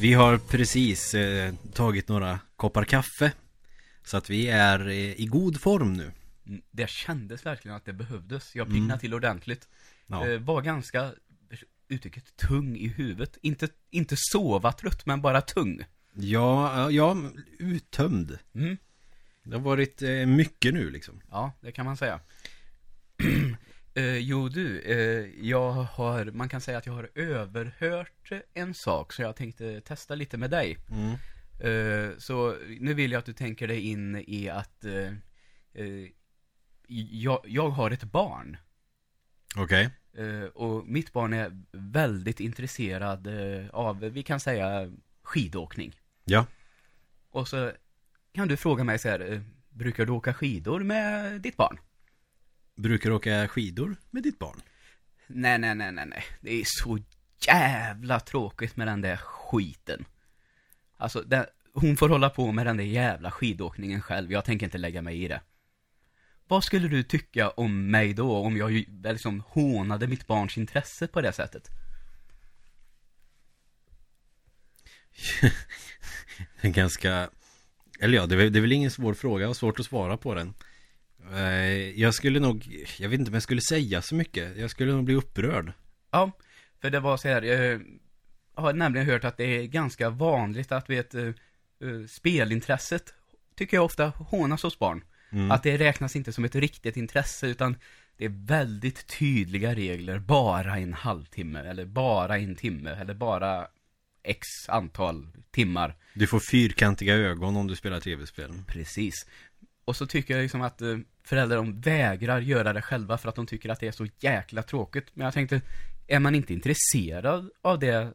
[0.00, 3.32] Vi har precis eh, tagit några koppar kaffe.
[4.04, 6.12] Så att vi är eh, i god form nu.
[6.46, 8.54] Mm, Det kändes verkligen att det behövdes.
[8.56, 9.68] Jag piggnade till ordentligt.
[10.06, 10.28] Ja.
[10.28, 11.12] Eh, var ganska,
[11.88, 13.38] uttrycket tung i huvudet.
[13.42, 15.84] Inte, inte sova trött, men bara tung.
[16.14, 17.16] Ja, ja,
[17.58, 18.38] uttömd.
[18.54, 18.76] Mm.
[19.42, 21.20] Det har varit eh, mycket nu liksom.
[21.30, 22.20] Ja, det kan man säga.
[23.94, 29.12] eh, jo du, eh, jag har, man kan säga att jag har överhört en sak,
[29.12, 30.78] så jag tänkte testa lite med dig.
[30.90, 31.16] Mm.
[31.60, 35.12] Eh, så nu vill jag att du tänker dig in i att eh,
[35.72, 36.08] eh,
[37.10, 38.56] jag, jag har ett barn.
[39.56, 39.90] Okej.
[40.12, 43.28] Eh, och mitt barn är väldigt intresserad
[43.72, 45.96] av, vi kan säga, skidåkning.
[46.24, 46.46] Ja.
[47.30, 47.72] Och så
[48.32, 51.78] kan du fråga mig så här, brukar du åka skidor med ditt barn?
[52.76, 54.62] Brukar du åka skidor med ditt barn?
[55.26, 56.24] Nej, nej, nej, nej, nej.
[56.40, 56.98] Det är så
[57.46, 60.04] jävla tråkigt med den där skiten.
[60.96, 64.32] Alltså, den, hon får hålla på med den där jävla skidåkningen själv.
[64.32, 65.40] Jag tänker inte lägga mig i det.
[66.48, 71.20] Vad skulle du tycka om mig då, om jag liksom hånade mitt barns intresse på
[71.20, 71.70] det sättet?
[76.60, 77.30] En ganska
[78.00, 80.16] Eller ja, det är, det är väl ingen svår fråga, jag har svårt att svara
[80.16, 80.54] på den
[81.94, 85.04] Jag skulle nog Jag vet inte om jag skulle säga så mycket Jag skulle nog
[85.04, 85.72] bli upprörd
[86.10, 86.30] Ja,
[86.80, 87.80] för det var så här, jag
[88.54, 93.14] har nämligen hört att det är ganska vanligt att vet, eh, eh, spelintresset
[93.56, 95.04] tycker jag ofta hånas hos barn.
[95.30, 95.50] Mm.
[95.50, 97.76] Att det räknas inte som ett riktigt intresse utan
[98.16, 103.66] det är väldigt tydliga regler, bara en halvtimme eller bara en timme eller bara
[104.22, 105.96] x antal timmar.
[106.14, 109.26] Du får fyrkantiga ögon om du spelar tv-spel Precis.
[109.90, 113.34] Och så tycker jag liksom att eh, föräldrar de vägrar göra det själva för att
[113.34, 115.06] de tycker att det är så jäkla tråkigt.
[115.14, 115.60] Men jag tänkte,
[116.06, 118.12] är man inte intresserad av det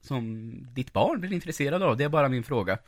[0.00, 1.96] som ditt barn blir intresserad av?
[1.96, 2.78] Det är bara min fråga.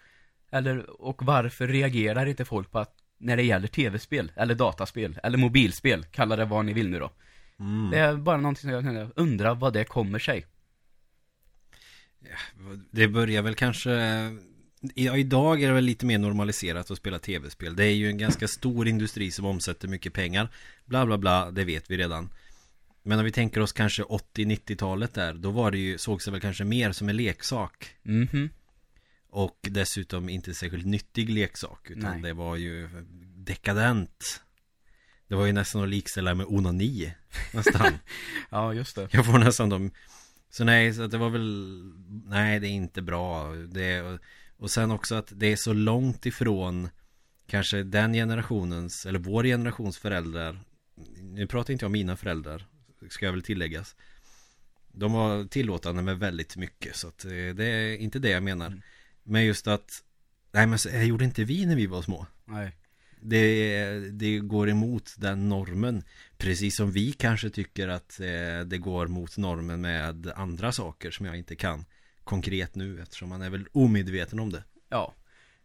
[0.50, 5.38] Eller, och varför reagerar inte folk på att när det gäller tv-spel, eller dataspel, eller
[5.38, 7.10] mobilspel, kalla det vad ni vill nu då.
[7.58, 7.90] mm.
[7.90, 10.46] Det är bara någonting som jag undrar vad det kommer sig.
[12.90, 13.90] Det börjar väl kanske
[14.94, 17.76] idag är det väl lite mer normaliserat att spela tv-spel.
[17.76, 20.48] Det är ju en ganska stor industri som omsätter mycket pengar.
[20.84, 22.30] Bla bla bla, det vet vi redan.
[23.02, 26.40] Men om vi tänker oss kanske 80-90-talet där Då var det ju, sågs det väl
[26.40, 27.94] kanske mer som en leksak.
[28.02, 28.50] Mhm.
[29.30, 32.22] Och dessutom inte särskilt nyttig leksak Utan Nej.
[32.22, 32.88] det var ju
[33.36, 34.42] dekadent.
[35.28, 37.12] Det var ju nästan att likställa med onani
[37.52, 37.92] Nästan.
[38.50, 39.08] Ja, just det.
[39.10, 39.90] Jag får nästan de
[40.50, 41.82] Så nej, så det var väl
[42.26, 43.54] Nej, det är inte bra.
[43.54, 44.18] Det,
[44.60, 46.88] Och sen också att det är så långt ifrån
[47.46, 50.60] Kanske den generationens Eller vår generations föräldrar.
[51.20, 52.66] Nu pratar inte jag om mina föräldrar
[53.08, 53.96] Ska jag väl tilläggas.
[54.92, 58.82] De var tillåtande med väldigt mycket Så att eh, det är inte det jag menar.
[59.22, 60.02] Men just att
[60.52, 62.26] Nej men så, det gjorde inte vi när vi var små?
[62.44, 62.76] Nej.
[63.20, 66.04] det, det går emot den normen.
[66.36, 71.26] Precis som vi kanske tycker att eh, det går mot normen med andra saker som
[71.26, 71.84] jag inte kan
[72.30, 74.64] konkret nu eftersom man är väl omedveten om det.
[74.88, 75.14] Ja.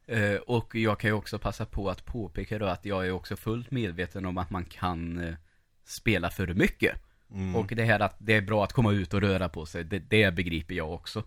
[0.05, 3.35] Eh, och jag kan ju också passa på att påpeka då att jag är också
[3.35, 5.35] fullt medveten om att man kan eh,
[5.83, 6.95] spela för mycket.
[7.31, 7.55] Mm.
[7.55, 9.99] Och det här att det är bra att komma ut och röra på sig, det,
[9.99, 11.23] det begriper jag också.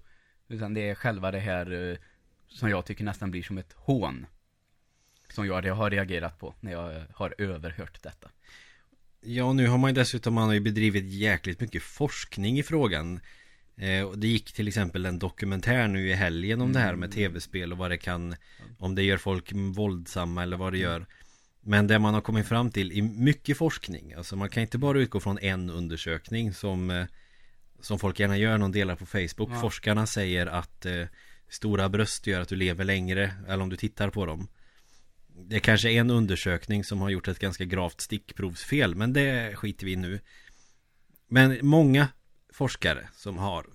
[0.49, 1.97] Utan det är själva det här eh,
[2.49, 4.27] som jag tycker nästan blir som ett hån.
[5.31, 8.31] Som jag har reagerat på när jag har överhört detta.
[9.21, 13.21] Ja, nu har man ju dessutom man har ju bedrivit jäkligt mycket forskning i frågan.
[13.79, 17.13] Eh, och det gick till exempel en dokumentär nu i helgen om det här med
[17.13, 18.37] tv-spel och vad det kan
[18.79, 21.07] Om det gör folk våldsamma eller vad det gör.
[21.61, 24.99] Men det man har kommit fram till i mycket forskning Alltså man kan inte bara
[24.99, 27.07] utgå från en undersökning som eh,
[27.81, 29.51] Som folk gärna gör, någon delar på Facebook.
[29.51, 29.61] Ja.
[29.61, 31.07] Forskarna säger att eh,
[31.49, 34.49] Stora bröst gör att du lever längre Eller om du tittar på dem.
[35.49, 39.87] Det är kanske en undersökning som har gjort ett ganska gravt stickprovsfel Men det skiter
[39.87, 40.21] vi i nu.
[41.29, 42.09] Men många
[42.59, 43.67] forskare som har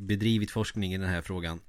[0.00, 1.60] bedrivit forskning i den här frågan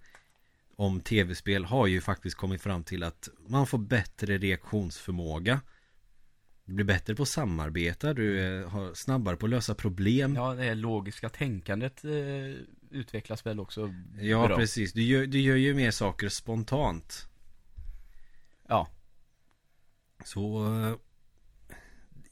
[0.76, 5.62] om tv-spel har ju faktiskt kommit fram till att man får bättre reaktionsförmåga.
[6.66, 10.36] Du blir bättre på att samarbeta, du är, har snabbare på att lösa problem.
[10.36, 12.12] Ja, det här logiska tänkandet eh,
[12.90, 14.58] utvecklas väl också Ja, bra.
[14.58, 17.28] precis, du gör, du gör ju mer saker spontant.
[18.68, 18.88] Ja,
[20.26, 20.96] Så eh,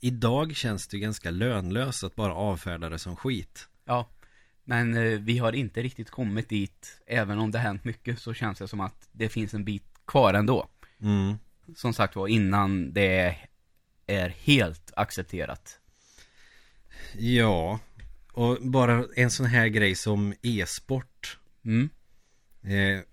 [0.02, 4.10] Idag känns det ganska lönlöst att bara avfärda det som skit ja.
[4.64, 8.60] Men eh, vi har inte riktigt kommit dit, även om det hänt mycket så känns
[8.60, 10.68] det som att det finns en bit kvar ändå.
[11.02, 11.36] mm.
[11.76, 13.36] Som sagt var, innan det
[14.08, 15.80] är helt accepterat.
[17.18, 17.80] Ja
[18.34, 21.90] Och bara en sån här grej som e-sport Mm.
[22.64, 23.04] eh,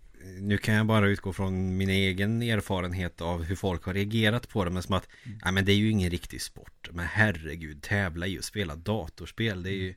[0.40, 4.64] Nu kan jag bara utgå från min egen erfarenhet av hur folk har reagerat på
[4.64, 5.38] det Men som att Mm.
[5.44, 9.62] Nej men det är ju ingen riktig sport Men herregud, tävla i och spela datorspel
[9.62, 9.94] Det är ju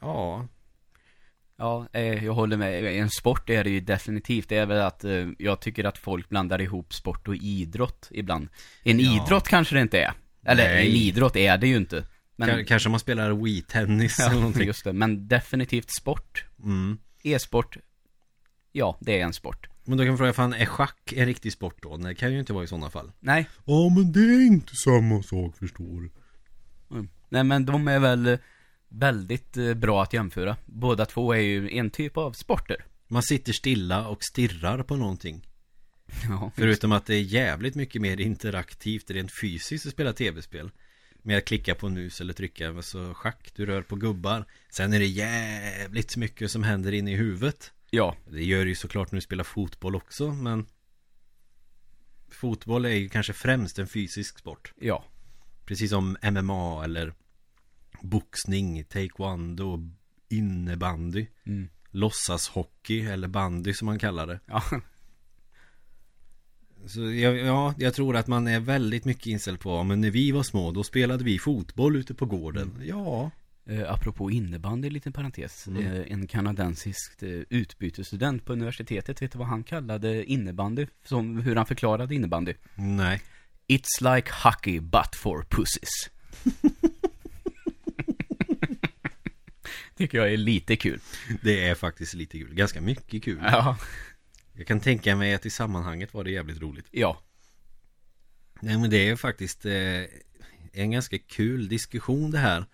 [0.00, 0.48] Ja
[1.58, 2.84] Ja, eh, jag håller med.
[2.84, 4.48] En sport är det ju definitivt.
[4.48, 8.48] Det är väl att eh, jag tycker att folk blandar ihop sport och idrott ibland.
[8.82, 9.24] En Ja.
[9.24, 10.12] idrott kanske det inte är.
[10.44, 10.86] Eller Nej.
[10.90, 12.04] en idrott är det ju inte.
[12.36, 14.92] Men, Ka- Kanske man spelar Wii-tennis eller ja, någonting just det.
[14.92, 16.44] Men definitivt sport.
[16.62, 16.98] mm.
[17.22, 17.76] E-sport.
[18.72, 19.68] Ja, det är en sport.
[19.84, 21.96] Men då kan man fråga, fan är schack en riktig sport då?
[21.96, 23.48] Nej, det kan ju inte vara i sådana fall Nej.
[23.64, 26.10] Ja men det är inte samma sak förstår du
[26.90, 27.08] Mm.
[27.28, 28.38] Nej men de är väl
[28.88, 30.56] väldigt eh, bra att jämföra.
[30.66, 32.84] Båda två är ju en typ av sporter.
[33.08, 35.46] Man sitter stilla och stirrar på någonting.
[36.28, 40.70] Ja, Förutom att det är jävligt mycket mer interaktivt rent fysiskt att spela tv-spel.
[41.22, 44.44] Med att klicka på mus eller trycka alltså schack, du rör på gubbar.
[44.70, 47.72] Sen är det jävligt mycket som händer inne i huvudet.
[47.90, 50.66] Ja, Det gör det ju såklart när du spelar fotboll också men
[52.28, 54.72] Fotboll är ju kanske främst en fysisk sport.
[54.80, 55.04] Ja.
[55.64, 57.14] Precis som MMA eller
[58.08, 59.90] Boxning, taekwondo,
[60.28, 61.68] innebandy Mm.
[61.90, 64.62] Låtsashockey eller bandy som man kallar det Ja,
[66.86, 70.30] Så jag, ja, jag tror att man är väldigt mycket inställd på Men när vi
[70.30, 73.30] var små då spelade vi fotboll ute på gården Ja
[73.68, 75.66] Eh, apropå innebandy, liten parentes.
[75.66, 75.86] Mm.
[75.86, 80.86] Eh, en kanadensisk eh, utbytesstudent på universitetet, vet du vad han kallade innebandy?
[81.04, 82.54] Som hur han förklarade innebandy.
[82.74, 83.22] Nej
[83.68, 86.10] It's like hockey but for pussies.
[89.96, 91.00] Tycker jag är lite kul.
[91.42, 93.78] Det är faktiskt lite kul, ganska mycket kul Ja.
[94.52, 97.22] Jag kan tänka mig att i sammanhanget var det jävligt roligt Ja.
[98.60, 100.02] Nej men det är faktiskt eh,
[100.72, 102.64] en ganska kul diskussion det här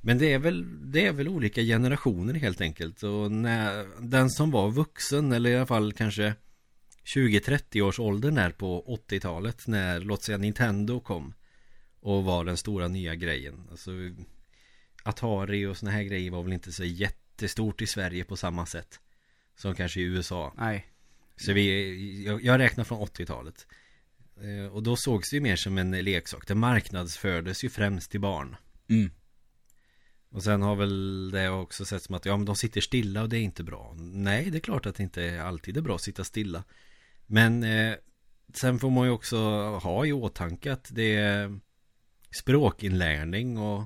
[0.00, 4.50] Men det är väl, det är väl olika generationer helt enkelt och när den som
[4.50, 6.34] var vuxen eller i alla fall kanske
[7.04, 11.34] 20-30 års åldern där på 80-talet när låt säga Nintendo kom
[12.00, 13.90] Och var den stora nya grejen Alltså
[15.02, 19.00] Atari och såna här grejer var väl inte så jättestort i Sverige på samma sätt
[19.56, 20.54] Som kanske i USA.
[20.56, 20.86] Nej.
[21.36, 23.66] så vi, jag, jag räknar från 80-talet
[24.40, 26.46] eh, Och då sågs det ju mer som en leksak.
[26.46, 28.56] Det marknadsfördes ju främst till barn.
[28.88, 29.10] Mm.
[30.30, 33.28] Och sen har väl det också sett som att Ja men de sitter stilla och
[33.28, 33.94] det är inte bra.
[33.98, 36.64] Nej det är klart att det inte alltid är bra att sitta stilla.
[37.26, 37.94] Men eh,
[38.54, 39.38] Sen får man ju också
[39.82, 41.58] ha i åtanke att det är
[42.30, 43.84] Språkinlärning och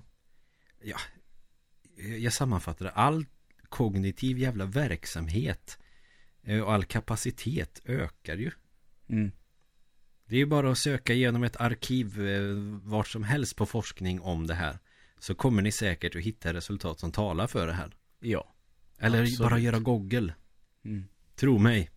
[0.84, 0.98] Ja
[2.20, 3.26] Jag sammanfattar det All
[3.68, 5.78] kognitiv jävla verksamhet
[6.42, 8.50] eh, Och all kapacitet ökar ju
[9.08, 9.32] Mm.
[10.24, 12.42] Det är ju bara att söka igenom ett arkiv eh,
[12.82, 14.78] vart som helst på forskning om det här
[15.18, 18.54] Så kommer ni säkert att hitta resultat som talar för det här Ja.
[18.98, 19.50] Eller Absolut.
[19.50, 20.34] bara göra Google
[20.84, 21.04] Mm.
[21.34, 21.90] Tro mig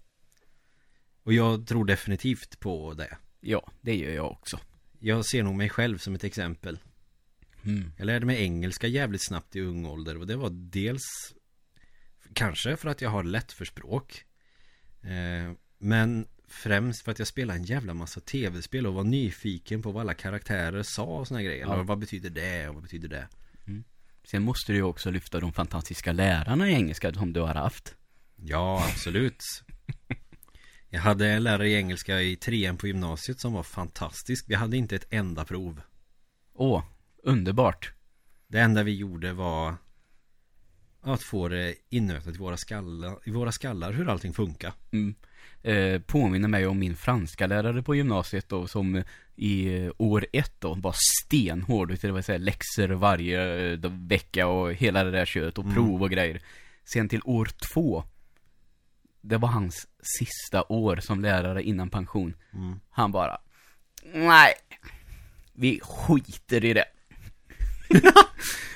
[1.24, 4.60] Och jag tror definitivt på det Ja, det gör jag också.
[5.00, 6.80] Jag ser nog mig själv som ett exempel
[7.66, 7.92] Mm.
[7.98, 11.04] Jag lärde mig engelska jävligt snabbt i ung ålder och det var dels
[12.34, 14.26] Kanske för att jag har lätt för språk
[15.02, 19.92] eh, Men främst för att jag spelade en jävla massa tv-spel och var nyfiken på
[19.92, 21.66] vad alla karaktärer sa och såna grejer.
[21.66, 21.74] Ja.
[21.74, 23.28] Eller vad betyder det och vad betyder det?
[24.32, 27.96] Sen måste du ju också lyfta de fantastiska lärarna i engelska som du har haft.
[28.36, 29.44] Ja, absolut.
[30.90, 34.46] Jag hade en lärare i engelska i trean på gymnasiet som var fantastisk.
[34.48, 35.82] Vi hade inte ett enda prov.
[36.54, 36.84] Åh,
[37.26, 37.92] underbart.
[38.48, 39.76] Det enda vi gjorde var
[41.02, 45.16] Att få det innötat i våra skallar, i våra skallar hur allting funkar Mm.
[45.64, 49.04] Eh, påminner mig om min franska lärare på gymnasiet då, som
[49.36, 51.98] i eh, år ett då var stenhård.
[52.02, 55.76] Det vill säga läxor varje eh, vecka och hela det där köret och Mm.
[55.76, 56.42] prov och grejer.
[56.84, 58.04] Sen till år två,
[59.22, 59.88] det var hans
[60.20, 62.34] sista år som lärare innan pension.
[62.54, 62.80] mm.
[62.90, 63.38] Han bara,
[64.14, 64.54] nej,
[65.54, 66.86] vi skiter i det.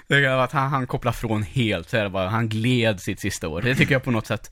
[0.07, 3.47] Det att han, han kopplade från helt, så är det bara, han gled sitt sista
[3.47, 3.61] år.
[3.61, 4.51] Det tycker jag på något sätt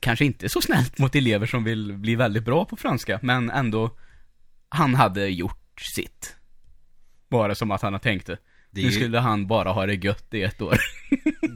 [0.00, 3.96] kanske inte så snällt mot elever som vill bli väldigt bra på franska, men ändå,
[4.68, 6.36] han hade gjort sitt.
[7.30, 8.38] Bara som att han har tänkt det.
[8.70, 10.76] Det, Nu ju- skulle han bara ha det gött i ett år.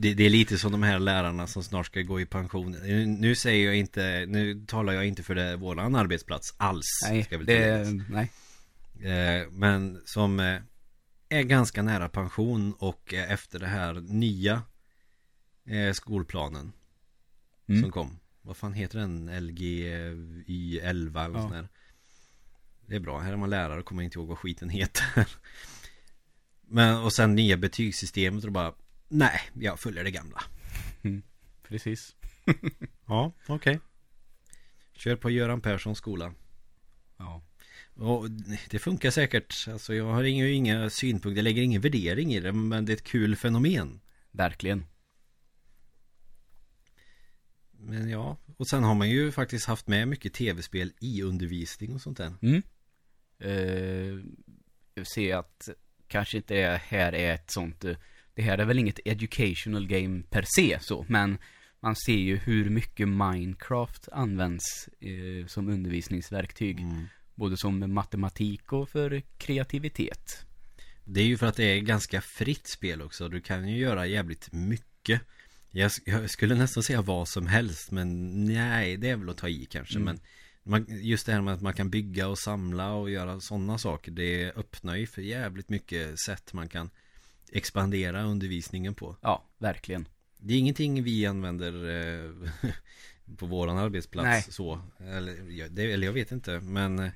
[0.00, 3.06] det, det är lite som de här lärarna som snart ska gå i pension Nu,
[3.06, 7.86] nu säger jag inte Nu talar jag inte för det, våran arbetsplats alls nej, det,
[8.08, 8.30] nej.
[9.12, 10.56] Eh, Men som eh,
[11.30, 14.62] är ganska nära pension och efter det här nya
[15.66, 16.72] eh, skolplanen
[17.68, 17.82] Mm.
[17.82, 18.18] som kom.
[18.42, 19.46] Vad fan heter den?
[19.46, 21.42] LGY 11 eller Ja.
[21.42, 21.68] sån där.
[22.86, 25.26] Det är bra, här är man lärare och kommer inte ihåg vad skiten heter.
[26.60, 28.74] Men och sen nya betygssystemet och bara
[29.08, 30.42] Nej, jag följer det gamla.
[31.62, 32.16] Precis.
[33.06, 33.80] Ja, okej.
[34.92, 36.34] Kör på Göran Perssons skola.
[37.16, 37.42] Ja.
[38.00, 38.30] Och
[38.70, 39.68] det funkar säkert.
[39.68, 42.52] Alltså jag har inga, inga synpunkter, jag lägger ingen värdering i det.
[42.52, 44.00] Men det är ett kul fenomen.
[44.30, 44.84] Verkligen.
[47.70, 52.00] Men ja, och sen har man ju faktiskt haft med mycket tv-spel i undervisning och
[52.00, 52.32] sånt där.
[52.42, 52.62] Mm.
[53.44, 54.24] Uh,
[54.94, 55.68] jag ser att
[56.08, 57.96] kanske inte är, här är ett sånt uh,
[58.34, 61.38] Det här är väl inget educational game per se så Men
[61.80, 67.06] man ser ju hur mycket Minecraft används uh, som undervisningsverktyg Mm.
[67.40, 70.46] Både som matematik och för kreativitet
[71.04, 73.28] Det är ju för att det är ganska fritt spel också.
[73.28, 75.20] Du kan ju göra jävligt mycket.
[75.70, 79.48] Jag, jag skulle nästan säga vad som helst men nej, det är väl att ta
[79.48, 79.98] i kanske.
[79.98, 80.04] Mm.
[80.04, 80.20] Men
[80.62, 84.12] man, just det här med att man kan bygga och samla och göra sådana saker.
[84.12, 86.90] Det öppnar ju för jävligt mycket sätt man kan
[87.52, 89.16] expandera undervisningen på.
[89.20, 92.30] Ja, verkligen Det är ingenting vi använder eh,
[93.36, 94.44] på våran arbetsplats Nej.
[94.48, 94.80] så.
[94.98, 97.10] Eller, eller jag vet inte, men eh,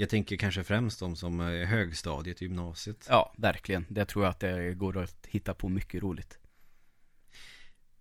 [0.00, 3.06] jag tänker kanske främst de som är högstadiet i gymnasiet.
[3.08, 6.38] Ja, verkligen Det tror jag att det går att hitta på mycket roligt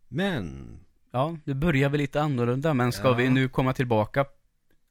[0.07, 0.79] Men
[1.11, 3.13] Ja, det börjar väl lite annorlunda men ska Ja.
[3.13, 4.25] vi nu komma tillbaka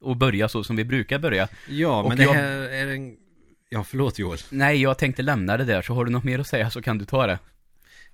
[0.01, 1.47] och börja så som vi brukar börja?
[1.69, 3.17] Ja, Och men det jag- här är en...
[3.69, 4.39] Ja, förlåt Joel.
[4.51, 6.97] Nej, jag tänkte lämna det där, så har du något mer att säga så kan
[6.97, 7.39] du ta det.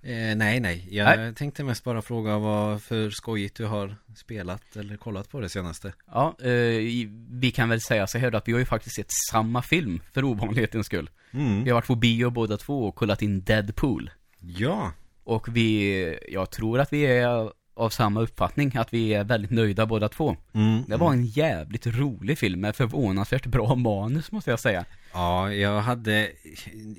[0.05, 0.88] Eh, nej, nej.
[0.91, 1.35] Jag Nej.
[1.35, 5.93] tänkte mest bara fråga vad för skojigt du har spelat eller kollat på det senaste.
[6.12, 9.62] Ja, eh, vi kan väl säga så här att vi har ju faktiskt sett samma
[9.62, 11.09] film för ovanlighetens skull.
[11.31, 11.63] Mm.
[11.63, 14.09] Vi har varit på bio båda två och kollat in Deadpool.
[14.39, 14.91] Ja.
[15.24, 19.85] Och vi, jag tror att vi är av samma uppfattning, att vi är väldigt nöjda
[19.85, 20.35] båda två.
[20.53, 20.83] Mm.
[20.88, 24.85] Det var en jävligt rolig film med förvånansvärt bra manus måste jag säga.
[25.13, 26.31] Ja, jag hade...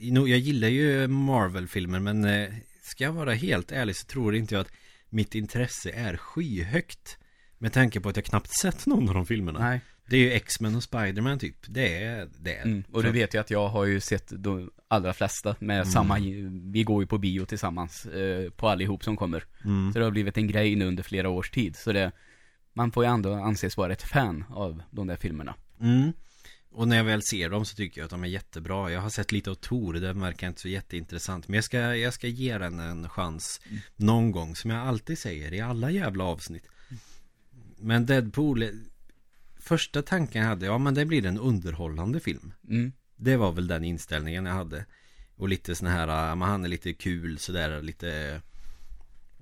[0.00, 2.48] Jag gillar ju Marvel-filmer men eh,
[2.86, 4.72] ska jag vara helt ärlig så tror inte jag att
[5.08, 7.18] mitt intresse är skyhögt.
[7.58, 9.58] Med tanke på att jag knappt sett någon av de filmerna.
[9.58, 9.80] Nej.
[10.08, 11.56] Det är ju X-Men och Spider-Man typ.
[11.68, 12.54] Det är det.
[12.54, 16.18] Mm, och du vet ju att jag har ju sett de allra flesta med samma,
[16.72, 19.44] vi går ju på bio tillsammans eh, på allihop som kommer.
[19.64, 19.92] Mm.
[19.92, 21.76] Så det har blivit en grej nu under flera års tid.
[21.76, 22.12] Så det,
[22.72, 25.54] man får ju ändå anses vara ett fan av de där filmerna.
[25.80, 26.12] Mm.
[26.76, 28.90] Och när jag väl ser dem så tycker jag att de är jättebra.
[28.92, 31.48] Jag har sett lite av Tor, det verkar inte så jätteintressant.
[31.48, 33.60] Men jag ska, jag ska ge den en chans
[33.96, 36.68] någon gång, som jag alltid säger i alla jävla avsnitt.
[37.78, 38.68] Men Deadpool,
[39.56, 42.52] första tanken jag hade, ja men det blir en underhållande film.
[42.68, 42.92] Mm.
[43.16, 44.84] Det var väl den inställningen jag hade.
[45.36, 48.40] Och lite sån här, men han är lite kul sådär, lite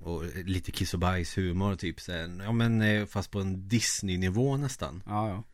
[0.01, 2.41] och lite kiss och bajs humor typ sen.
[2.45, 5.03] Ja men eh, fast på en Disney-nivå nästan.
[5.07, 5.45] Ja, ja.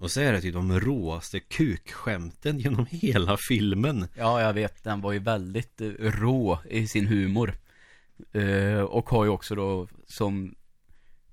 [0.00, 4.06] Och så är det typ de råaste kukskämten genom hela filmen.
[4.14, 4.84] Ja, jag vet.
[4.84, 7.54] Den var ju väldigt eh, rå i sin humor.
[8.32, 10.54] Eh, och har ju också då som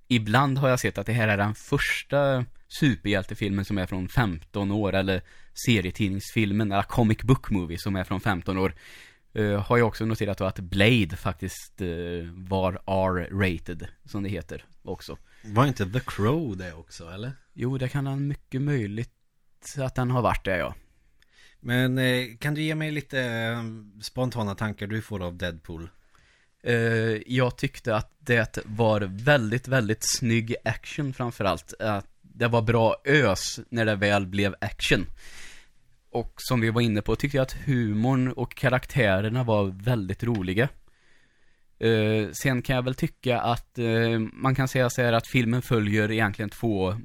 [0.08, 4.72] Ibland har jag sett att det här är den första superhjältefilmen som är från 15
[4.72, 5.22] år eller
[5.66, 8.74] serietidningsfilmen, eller comic book movie som är från 15 år.
[9.34, 11.88] Eh, har jag också noterat då att Blade faktiskt eh,
[12.34, 15.18] var R-rated, som det heter också.
[15.48, 17.32] Var inte The Crow det också eller?
[17.54, 19.12] Jo, det kan vara mycket möjligt
[19.78, 20.76] att den har varit det, ja.
[21.60, 23.64] Men eh, kan du ge mig lite eh,
[24.02, 25.90] spontana tankar du får av Deadpool?
[26.64, 26.74] Eh,
[27.34, 31.74] jag tyckte att det var väldigt, väldigt snygg action framförallt.
[31.80, 35.06] Att det var bra ös när det väl blev action.
[36.12, 40.70] Och som vi var inne på tyckte jag att humorn och karaktärerna var väldigt roliga.
[41.80, 45.62] Eh, sen kan jag väl tycka att eh, man kan säga så här att filmen
[45.62, 46.96] följer egentligen två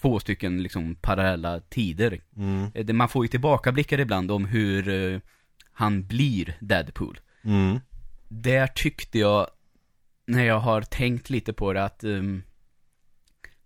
[0.00, 2.20] Två stycken liksom parallella tider.
[2.36, 2.70] Mm.
[2.74, 5.20] Det- Man får ju tillbakablickar ibland om hur
[5.72, 7.80] han blir Deadpool Mm.
[8.28, 9.46] där tyckte jag,
[10.26, 12.42] när jag har tänkt lite på det, att ehm,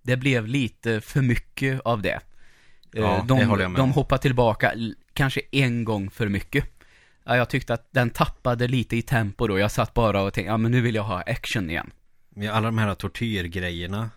[0.02, 2.20] det blev lite för mycket av det.
[2.92, 4.72] Ja, de, det håller jag med de hoppar tillbaka
[5.12, 6.64] kanske en gång för mycket.
[7.28, 9.58] Ja, jag tyckte att den tappade lite i tempo då.
[9.58, 11.90] Jag satt bara och tänkte, ja men nu vill jag ha action igen.
[12.30, 14.10] Med alla de här tortyrgrejerna.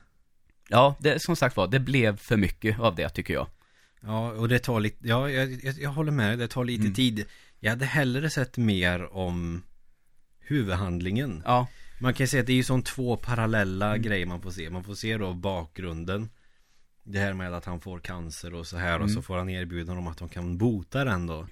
[0.70, 3.48] Ja, det, som sagt var, det blev för mycket av det tycker jag.
[4.02, 6.94] Ja, och det tar lite, ja, jag, jag, jag håller med det tar lite Mm.
[6.94, 7.26] tid.
[7.60, 9.64] Jag hade hellre sett mer om
[10.40, 11.42] huvudhandlingen.
[11.46, 11.68] Ja,
[12.02, 14.02] Man kan säga att det är ju som två parallella Mm.
[14.02, 14.70] grejer man får se.
[14.70, 16.30] Man får se då bakgrunden.
[17.04, 19.16] Det här med att han får cancer och så här och Mm.
[19.16, 21.48] så får han erbjudande om att de kan bota den då.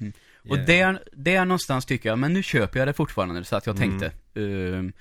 [0.49, 0.63] Och Ja.
[0.65, 3.99] där, där någonstans tycker jag, men nu köper jag det fortfarande så att jag Mm.
[3.99, 4.93] tänkte ehm,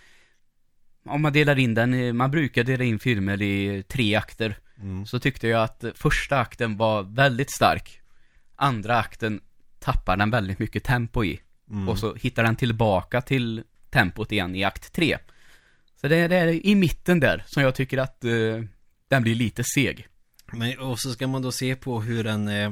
[1.05, 5.07] Om man delar in den, man brukar dela in filmer i tre akter Mm.
[5.07, 8.01] Så tyckte jag att första akten var väldigt stark
[8.57, 9.41] Andra akten
[9.79, 11.41] tappar den väldigt mycket tempo i
[11.71, 11.89] Mm.
[11.89, 15.19] Och så hittar den tillbaka till tempot igen i akt tre
[16.01, 18.31] Så det är, det är i mitten där som jag tycker att eh,
[19.09, 20.07] den blir lite seg.
[20.53, 22.71] Men, och så ska man då se på hur den eh,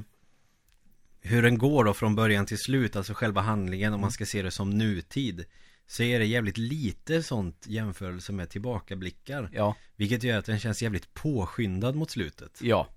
[1.26, 4.42] Hur den går då från början till slut Alltså själva handlingen om man ska se
[4.42, 5.44] det som nutid
[5.86, 10.82] Så är det jävligt lite sånt jämförelse med tillbakablickar Ja, Vilket gör att den känns
[10.82, 12.88] jävligt påskyndad mot slutet ja.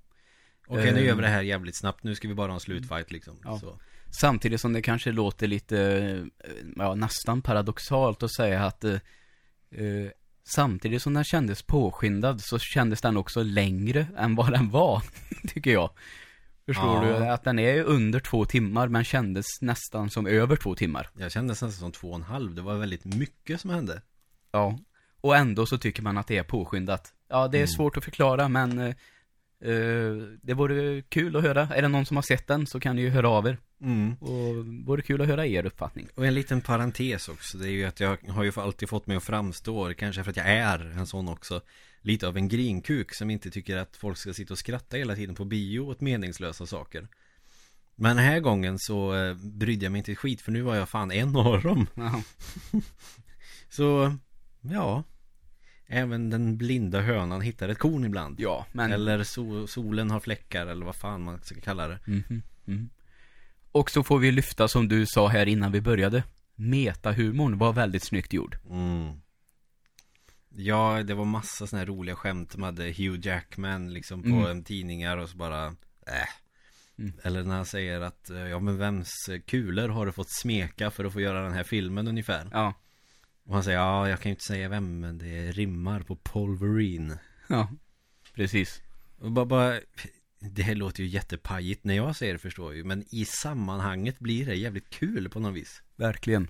[0.68, 1.06] Okej nu Eh.
[1.06, 3.60] gör vi det här jävligt snabbt Nu ska vi bara ha en slutfight liksom Ja.
[3.60, 3.80] så.
[4.12, 5.80] Samtidigt som det kanske låter lite,
[6.44, 8.94] eh, ja nästan paradoxalt att säga att eh,
[9.72, 10.10] eh,
[10.44, 15.04] Samtidigt som den kändes påskyndad så kändes den också längre än vad den var,
[15.48, 15.90] tycker jag.
[16.74, 17.20] Förstår Ja.
[17.20, 17.26] du?
[17.28, 21.10] Att den är under två timmar men kändes nästan som över två timmar.
[21.18, 24.02] Jag kände nästan som två och en halv Det var väldigt mycket som hände
[24.52, 24.80] Ja.
[25.22, 27.14] Och ändå så tycker man att det är påskyndat.
[27.30, 27.68] Ja, det är Mm.
[27.68, 28.96] svårt att förklara men eh,
[30.42, 31.62] det vore kul att höra.
[31.62, 33.58] Är det någon som har sett den så kan ni ju höra av er.
[33.82, 34.14] mm.
[34.14, 36.08] Och vore kul att höra er uppfattning.
[36.16, 39.18] Och en liten parentes också Det är ju att jag har ju alltid fått mig
[39.18, 41.62] att framstå Kanske för att jag är en sån också
[42.02, 45.36] Lite av en grinkuk som inte tycker att folk ska sitta och skratta hela tiden
[45.36, 47.08] på bio åt meningslösa saker
[47.96, 50.76] Men den här gången så eh, brydde jag mig inte ett skit för nu var
[50.76, 52.24] jag fan en av dem Jaha.
[53.70, 54.16] Så
[54.62, 55.04] ja
[55.92, 58.92] Även den blinda hönan hittar ett korn ibland Ja, men...
[58.92, 62.90] Eller so solen har fläckar eller vad fan man ska kalla det Mhm, mhm.
[63.72, 66.24] Och så får vi lyfta som du sa här innan vi började.
[66.56, 68.58] Metahumorn var väldigt snyggt gjord.
[68.70, 69.22] Mm.
[70.50, 72.52] Ja, det var massa såna här roliga skämt.
[72.52, 74.46] De hade Hugh Jackman liksom på Mm.
[74.46, 76.30] en tidningar och så bara äh.
[77.00, 77.14] Mm.
[77.24, 81.06] Eller när han säger att eh, ja men vems kulor har du fått smeka för
[81.06, 82.48] att få göra den här filmen ungefär?
[82.52, 82.74] Ja.
[83.50, 87.20] Och han säger ja jag kan ju inte säga vem men det rimmar på Polverine.
[87.48, 87.72] Ja.
[88.34, 88.82] Precis.
[89.18, 89.80] Och bara, bara
[90.40, 94.46] det här låter ju jättepajigt när jag säger det förstår ju Men i sammanhanget blir
[94.46, 96.48] det jävligt kul på något vis Verkligen.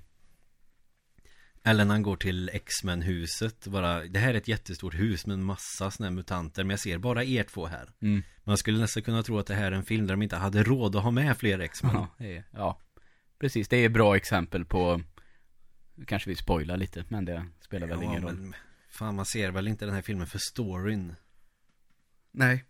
[1.64, 5.44] Eller när han går till X-Men-huset bara Det här är ett jättestort hus med en
[5.44, 8.24] massa såna här mutanter Men jag ser bara er två här Mm.
[8.44, 10.64] Man skulle nästan kunna tro att det här är en film där de inte hade
[10.64, 12.82] råd att ha med fler X-Men Ja, ja.
[13.40, 15.02] Precis, det är bra exempel på
[16.08, 18.34] Kanske vi spoilar lite, men det spelar väl ingen roll.
[18.34, 18.56] men
[18.90, 21.16] Fan man ser väl inte den här filmen för storyn
[22.32, 22.66] Nej.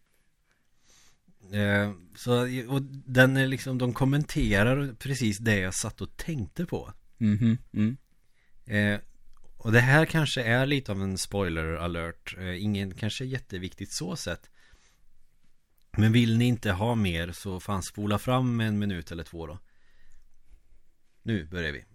[1.53, 6.93] eh, Så, och den är liksom, de kommenterar precis det jag satt och tänkte på
[7.17, 7.97] Mhm, mm.
[8.65, 8.99] eh,
[9.57, 14.15] Och det här kanske är lite av en spoiler alert eh, Ingen kanske jätteviktigt så
[14.15, 14.49] sett
[15.97, 19.59] Men vill ni inte ha mer så fan spola fram en minut eller två då
[21.23, 21.85] Nu börjar vi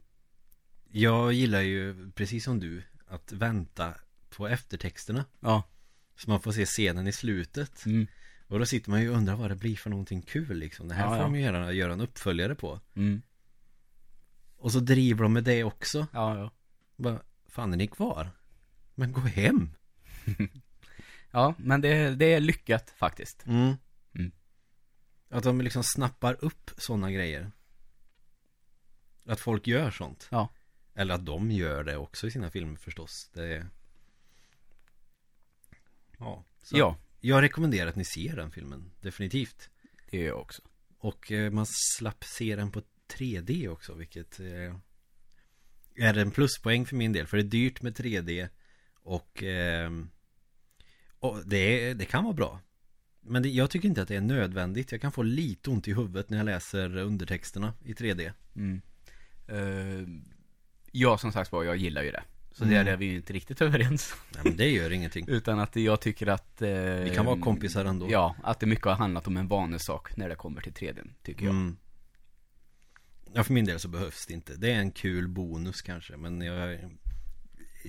[0.97, 3.95] Jag gillar ju, precis som du, att vänta
[4.31, 5.63] på eftertexterna Ja.
[6.17, 8.07] Så man får se scenen i slutet Mm.
[8.47, 10.95] Och då sitter man ju och undrar vad det blir för någonting kul liksom Det
[10.95, 11.23] här Ja, får ja.
[11.23, 13.23] de ju gärna göra en uppföljare på Mm.
[14.57, 16.51] Och så driver de med det också Ja, ja.
[16.97, 18.31] Bara, fan är ni kvar?
[18.95, 19.71] Men gå hem
[21.31, 23.47] Ja, men det, det är lyckat faktiskt.
[23.47, 23.75] Mm.
[24.15, 24.33] Mm.
[25.29, 27.51] Att de liksom snappar upp sådana grejer
[29.27, 30.49] Att folk gör sånt Ja.
[30.95, 33.31] Eller att de gör det också i sina filmer förstås.
[33.35, 33.67] Det är...
[36.19, 38.91] Ja så Ja, Jag rekommenderar att ni ser den filmen.
[39.01, 39.71] Definitivt.
[40.11, 40.63] Det gör jag också.
[40.99, 42.83] Och eh, man slapp se den på
[43.19, 44.77] 3D också Vilket eh,
[45.97, 47.27] Är en pluspoäng för min del.
[47.27, 48.49] För det är dyrt med 3D
[49.03, 49.91] Och, eh,
[51.19, 52.61] och det, det kan vara bra.
[53.21, 54.93] Men det, jag tycker inte att det är nödvändigt.
[54.93, 58.81] Jag kan få lite ont i huvudet när jag läser undertexterna i 3D Mm.
[59.49, 60.09] Uh,
[60.97, 62.23] ja, som sagt var, jag gillar ju det.
[62.53, 62.75] Så Mm.
[62.85, 64.15] där är vi ju inte riktigt överens.
[64.35, 66.63] Nej men det gör ingenting Utan att jag tycker att...
[66.63, 70.17] eh, Vi kan vara kompisar ändå Ja, att det mycket har handlat om en vanesak
[70.17, 71.51] när det kommer till 3D, tycker jag.
[71.55, 71.77] mm.
[73.33, 76.41] Ja för min del så behövs det inte Det är en kul bonus kanske Men
[76.41, 76.79] jag,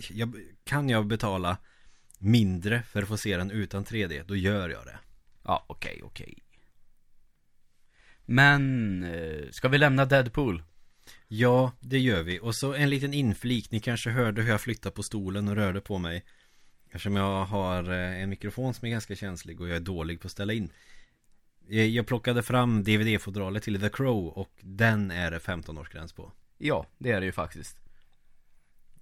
[0.10, 1.58] jag Kan jag betala
[2.20, 4.98] Mindre för att få se den utan 3D Då gör jag det
[5.44, 6.44] Ja, okej, okej.
[8.26, 10.64] Men, eh, ska vi lämna Deadpool?
[11.28, 12.40] Ja, det gör vi.
[12.40, 13.72] Och så en liten inflik.
[13.72, 16.24] Ni kanske hörde hur jag flyttade på stolen och rörde på mig.
[16.88, 20.26] Eftersom jag har eh, en mikrofon som är ganska känslig och jag är dålig på
[20.28, 20.70] att ställa in.
[21.70, 26.32] Eh, Jag plockade fram DVD-fodralet till The Crow och den är det 15-årsgräns på.
[26.58, 27.78] Ja, det är det ju faktiskt.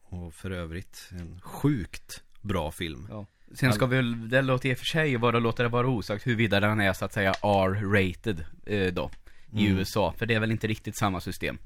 [0.01, 3.07] Och för övrigt en sjukt bra film.
[3.09, 3.25] Ja.
[3.55, 6.27] Sen ska vi väl, det låter i och för sig bara låta det vara osagt
[6.27, 9.11] huruvida den är så att säga R-rated eh, då.
[9.51, 9.77] I Mm.
[9.77, 11.57] USA, för det är väl inte riktigt samma system.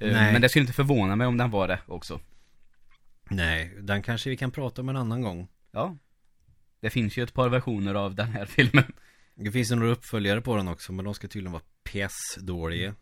[0.00, 0.32] Eh, Nej.
[0.32, 2.20] Men det skulle inte förvåna mig om den var det också.
[3.30, 5.48] Nej, den kanske vi kan prata om en annan gång.
[5.72, 5.96] Ja.
[6.80, 8.92] Det finns ju ett par versioner av den här filmen.
[9.34, 12.94] Det finns ju några uppföljare på den också, men de ska tydligen vara PS-dåliga.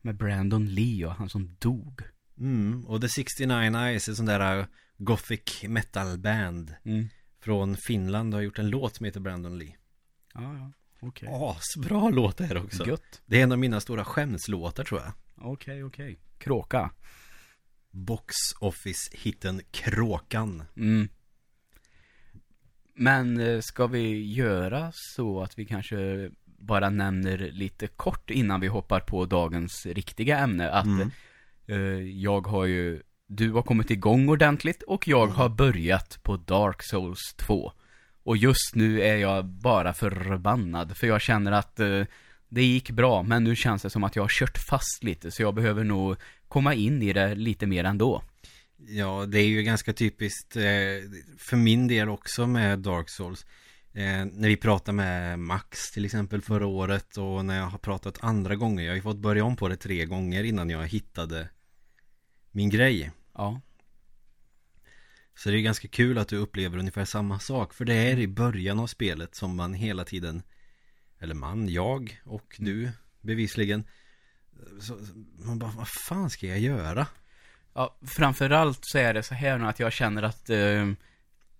[0.00, 2.00] Med Brandon Lee och han som dog.
[2.38, 4.66] Mm, och The 69 Eyes är sån där äh,
[4.98, 7.08] gothic metal band Mm.
[7.40, 9.76] från Finland har gjort en låt som heter Brandon Lee.
[10.34, 10.72] Ja, ja.
[11.00, 11.28] Okej.
[11.32, 12.86] Asbra låt det här också.
[12.86, 13.22] Gött.
[13.26, 15.12] Det är en av mina stora skämslåtar tror jag.
[15.36, 16.18] Okej, okej.
[16.44, 16.90] Kråka.
[17.90, 20.62] Box Office-hitten Kråkan.
[20.76, 21.08] Mm.
[22.96, 28.66] Men eh, ska vi göra så att vi kanske bara nämner lite kort innan vi
[28.66, 31.10] hoppar på dagens riktiga ämne att Mm.
[31.66, 31.76] eh,
[32.22, 37.34] jag har ju, du har kommit igång ordentligt och jag har börjat på Dark Souls
[37.36, 37.72] 2.
[38.22, 42.02] Och just nu är jag bara förbannad för jag känner att eh,
[42.54, 45.42] det gick bra men nu känns det som att jag har kört fast lite så
[45.42, 46.16] jag behöver nog
[46.48, 48.22] komma in i det lite mer ändå.
[48.76, 50.62] Ja, det är ju ganska typiskt eh,
[51.38, 53.46] för min del också med Dark Souls.
[53.92, 58.18] Eh, när vi pratade med Max till exempel förra året och när jag har pratat
[58.20, 58.84] andra gånger.
[58.84, 61.48] Jag har ju fått börja om på det tre gånger innan jag hittade
[62.50, 63.10] min grej.
[63.34, 63.60] Ja.
[65.36, 67.74] Så det är ganska kul att du upplever ungefär samma sak.
[67.74, 70.42] För det är i början av spelet som man hela tiden,
[71.20, 73.84] eller man, jag och du bevisligen.
[74.80, 74.98] Så,
[75.44, 77.06] man bara, vad fan ska jag göra?
[77.74, 80.88] Ja, framförallt så är det så här nu att jag känner att eh,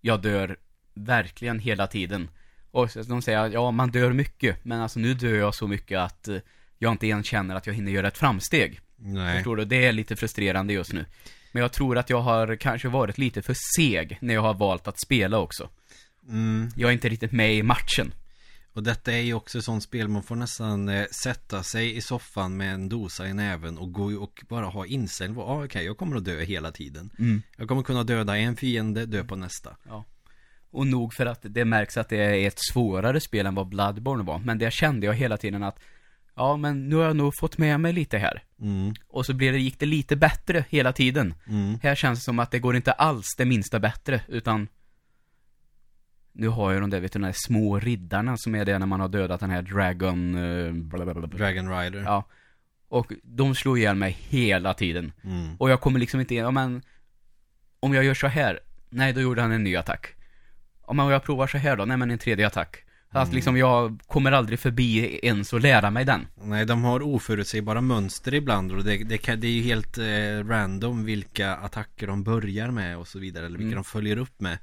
[0.00, 0.56] jag dör
[0.94, 2.28] verkligen hela tiden.
[2.70, 5.66] Och så- de säger att ja, man dör mycket, men alltså nu dör jag så
[5.68, 6.36] mycket att eh,
[6.78, 8.80] jag inte ens känner att jag hinner göra ett framsteg.
[8.96, 9.34] Nej.
[9.36, 9.64] Förstår du?
[9.64, 11.04] Det är lite frustrerande just nu.
[11.52, 14.88] Men jag tror att jag har kanske varit lite för seg när jag har valt
[14.88, 15.68] att spela också.
[16.28, 16.68] Mm.
[16.76, 18.12] Jag är inte riktigt med i matchen.
[18.74, 22.56] Och detta är ju också sånt spel man får nästan eh, sätta sig i soffan
[22.56, 26.16] med en dosa i näven och gå och bara ha inställning ah, okej, jag kommer
[26.16, 27.10] att dö hela tiden.
[27.18, 27.42] Mm.
[27.56, 29.76] Jag kommer kunna döda en fiende, dö på nästa.
[30.70, 34.24] Och nog för att det märks att det är ett svårare spel än vad Bloodborne
[34.24, 34.38] var.
[34.38, 35.78] Men det kände jag hela tiden att,
[36.34, 38.42] ja men nu har jag nog fått med mig lite här.
[38.60, 41.34] Mm, Och så blir det, gick det lite bättre hela tiden.
[41.46, 41.78] mm.
[41.82, 44.68] Här känns det som att det går inte alls det minsta bättre, utan
[46.34, 48.86] nu har jag de där, vet du, de där små riddarna som är det när
[48.86, 50.34] man har dödat den här Dragon...
[50.34, 51.26] eh, blablabla.
[51.26, 52.02] Dragon Rider.
[52.02, 52.24] Ja.
[52.88, 55.12] Och de slår ihjäl mig hela tiden.
[55.24, 55.56] Mm.
[55.58, 56.82] Och jag kommer liksom inte in, ja men...
[57.80, 60.14] Om jag gör så här, nej då gjorde han en ny attack.
[60.82, 62.76] Om jag provar så här då, nej men en tredje attack.
[63.12, 66.26] Så att liksom jag kommer aldrig förbi ens att lära mig den.
[66.42, 70.48] Nej, de har oförutsägbara mönster ibland och det, det, kan, det är ju helt eh,
[70.48, 73.82] random vilka attacker de börjar med och så vidare, eller vilka Mm.
[73.82, 74.58] de följer upp med.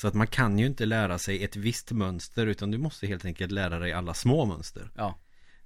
[0.00, 3.24] Så att man kan ju inte lära sig ett visst mönster utan du måste helt
[3.24, 4.90] enkelt lära dig alla små mönster.
[4.96, 5.18] Ja.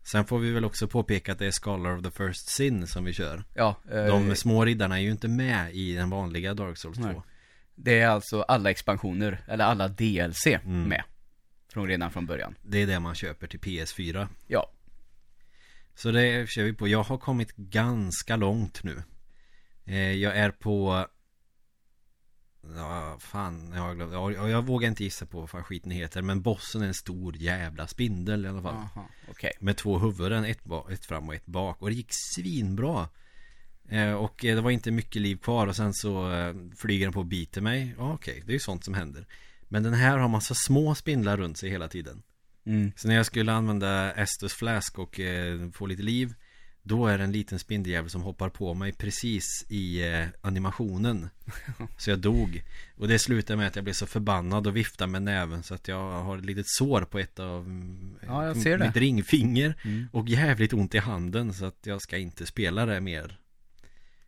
[0.03, 3.05] Sen får vi väl också påpeka att det är Scholar of the First Sin som
[3.05, 3.45] vi kör.
[3.55, 3.77] Ja.
[3.91, 7.05] eh, De små riddarna är ju inte med i den vanliga Dark Souls 2.
[7.05, 7.21] Nej.
[7.75, 10.83] Det är alltså alla expansioner, eller alla DLC Mm.
[10.83, 11.03] med.
[11.73, 12.55] Från redan från början.
[12.63, 14.29] Det är det man köper till PS4.
[14.47, 14.71] Ja.
[15.95, 16.89] Så det kör vi på.
[16.89, 19.03] Jag har kommit ganska långt nu.
[19.85, 21.07] Eh, jag är på...
[22.77, 24.13] Ja, fan, jag har glömt.
[24.13, 26.23] Ja, Jag, jag vågar inte gissa på vad fan skiten heter.
[26.23, 28.75] Men bossen är en stor jävla spindel i alla fall.
[28.75, 29.53] Aha, okej.
[29.61, 31.83] Med två huvuden, ett, ba- ett fram och ett bak.
[31.83, 33.09] Och det gick svinbra.
[33.89, 37.13] Eh, och eh, det var inte mycket liv kvar och sen så eh, flyger den
[37.13, 37.95] på och biter mig.
[37.99, 39.27] Ja, okej, det är ju sånt som händer.
[39.69, 42.23] Men den här har massa små spindlar runt sig hela tiden.
[42.67, 42.93] Mm.
[42.97, 46.35] Så när jag skulle använda Estus flask och eh, få lite liv
[46.87, 51.29] Då är det en liten spindeljävel som hoppar på mig precis i eh, animationen
[51.99, 52.63] Så jag dog
[52.97, 55.89] Och det slutade med att jag blev så förbannad och viftade med näven Så att
[55.89, 58.87] jag har ett litet sår på ett av mm, Ja, jag ser det.
[58.87, 60.09] Mitt ringfinger Mm.
[60.13, 63.39] Och jävligt ont i handen Så att jag ska inte spela det mer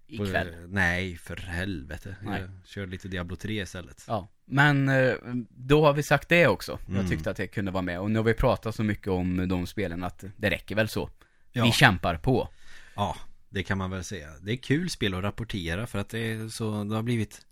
[0.07, 0.49] Ikväll.
[0.49, 2.41] Och, eh, Nej, för helvete Nej.
[2.41, 4.29] Jag kör lite Diablo 3 istället Ja.
[4.45, 5.15] Men eh,
[5.51, 6.79] då har vi sagt det också.
[6.89, 7.01] Mm.
[7.01, 8.01] Jag tyckte att det kunde vara med.
[8.01, 11.11] Och nu har vi pratat så mycket om de spelen att det räcker väl så.
[11.57, 11.65] Ja.
[11.65, 12.49] Vi kämpar på.
[12.95, 13.17] Ja,
[13.49, 14.29] det kan man väl säga.
[14.43, 17.47] Det är kul spel att rapportera för att det är så, det har blivit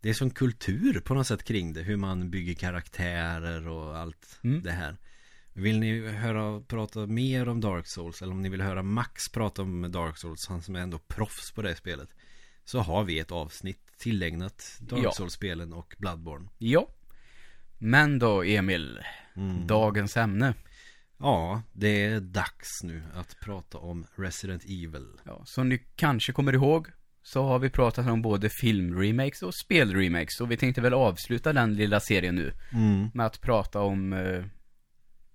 [0.00, 4.38] Det är sån kultur på något sätt kring det, hur man bygger karaktärer och allt
[4.44, 4.62] Mm.
[4.62, 4.96] det här.
[5.52, 9.62] Vill ni höra prata mer om Dark Souls eller om ni vill höra Max prata
[9.62, 12.08] om Dark Souls, han som är ändå proffs på det spelet.
[12.64, 15.12] Så har vi ett avsnitt tillägnat Dark Ja.
[15.12, 16.48] Souls-spelen och Bloodborne.
[16.58, 16.88] Ja.
[17.78, 18.98] Men då, Emil.
[19.36, 19.66] Mm.
[19.66, 20.54] Dagens ämne.
[21.22, 25.06] Ja, det är dags nu att prata om Resident Evil.
[25.24, 26.86] Ja, som ni kanske kommer ihåg
[27.22, 30.40] så har vi pratat om både filmremakes och spelremakes.
[30.40, 33.08] Och vi tänkte väl avsluta den lilla serien nu Mm.
[33.14, 34.44] med att prata om eh,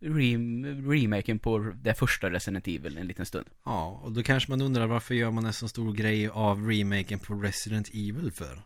[0.01, 3.45] rem- remaken på det första Resident Evil en liten stund.
[3.65, 7.19] Ja, och då kanske man undrar varför gör man en så stor grej av remaken
[7.19, 8.61] på Resident Evil för?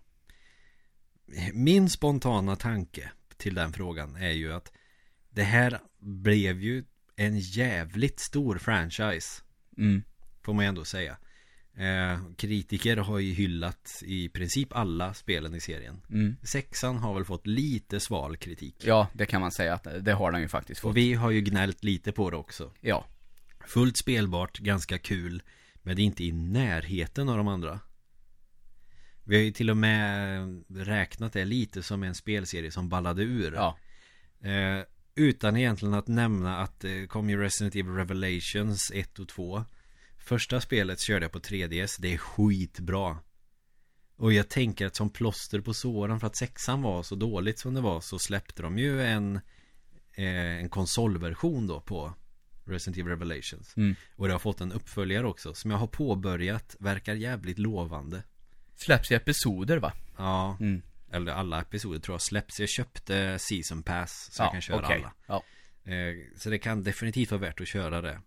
[1.53, 4.71] Min spontana tanke till den frågan är ju att
[5.29, 6.84] det här blev ju
[7.15, 9.41] en jävligt stor franchise,
[9.78, 10.04] Mm.
[10.41, 11.17] får man ändå säga.
[11.78, 16.36] eh, Kritiker har ju hyllat i princip alla spelen i serien Mm.
[16.43, 20.32] Sexan har väl fått lite sval kritik Ja, det kan man säga att det har
[20.32, 20.89] den ju faktiskt fått.
[20.89, 23.06] Och vi har ju gnällt lite på det också Ja,
[23.67, 25.41] Fullt spelbart, ganska kul
[25.82, 27.80] Men det är inte i närheten av de andra
[29.24, 33.54] Vi har ju till och med räknat det lite som en spelserie som ballade ur
[33.54, 33.78] ja,
[34.50, 34.84] eh,
[35.15, 39.63] Utan egentligen att nämna att det kom ju Resident Evil Revelations 1 och 2
[40.17, 43.17] Första spelet körde jag på 3DS, det är skitbra
[44.15, 47.74] Och jag tänker att som plåster på såren för att sexan var så dåligt som
[47.74, 49.36] det var så släppte de ju en
[50.13, 52.13] eh, En konsolversion då på
[52.65, 53.95] Resident Evil Revelations Mm.
[54.15, 58.24] Och det har fått en uppföljare också som jag har påbörjat Verkar jävligt lovande
[58.76, 59.93] släpps i episoder va?
[60.17, 60.82] Ja, Mm.
[61.12, 62.60] Eller alla episoder tror jag släpps.
[62.60, 64.97] Jag köpte Season Pass så jag kan köra okej.
[64.97, 65.13] alla.
[65.28, 65.43] Ja,
[65.84, 68.21] Eh, Så det kan definitivt vara värt att köra det.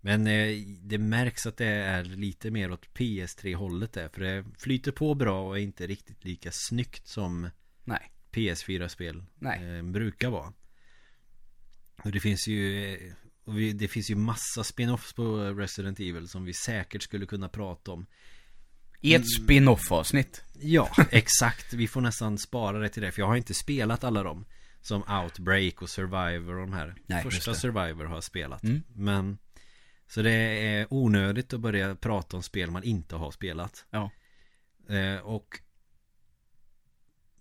[0.00, 4.92] Men eh, det märks att det är lite mer åt PS3-hållet där För det flyter
[4.92, 7.50] på bra och är inte riktigt lika snyggt som
[7.84, 9.76] nej, PS4-spel Nej.
[9.78, 10.52] eh, brukar vara.
[12.04, 12.96] Och det finns ju
[13.44, 17.48] och vi, Det finns ju massa spin-offs på Resident Evil som vi säkert skulle kunna
[17.48, 18.06] prata om
[19.00, 20.44] i ett spin-off avsnitt.
[20.60, 21.72] Ja, exakt.
[21.72, 23.12] Vi får nästan spara det till det.
[23.12, 24.44] För jag har inte spelat alla dem.
[24.80, 26.94] Som Outbreak och Survivor och de här.
[27.06, 27.54] Nej, Första.
[27.54, 28.62] Survivor har jag spelat.
[28.62, 28.82] Mm.
[28.94, 29.38] Men
[30.08, 33.84] Så det är onödigt att börja prata om spel man inte har spelat.
[33.90, 34.10] Ja.
[34.88, 35.60] Eh, och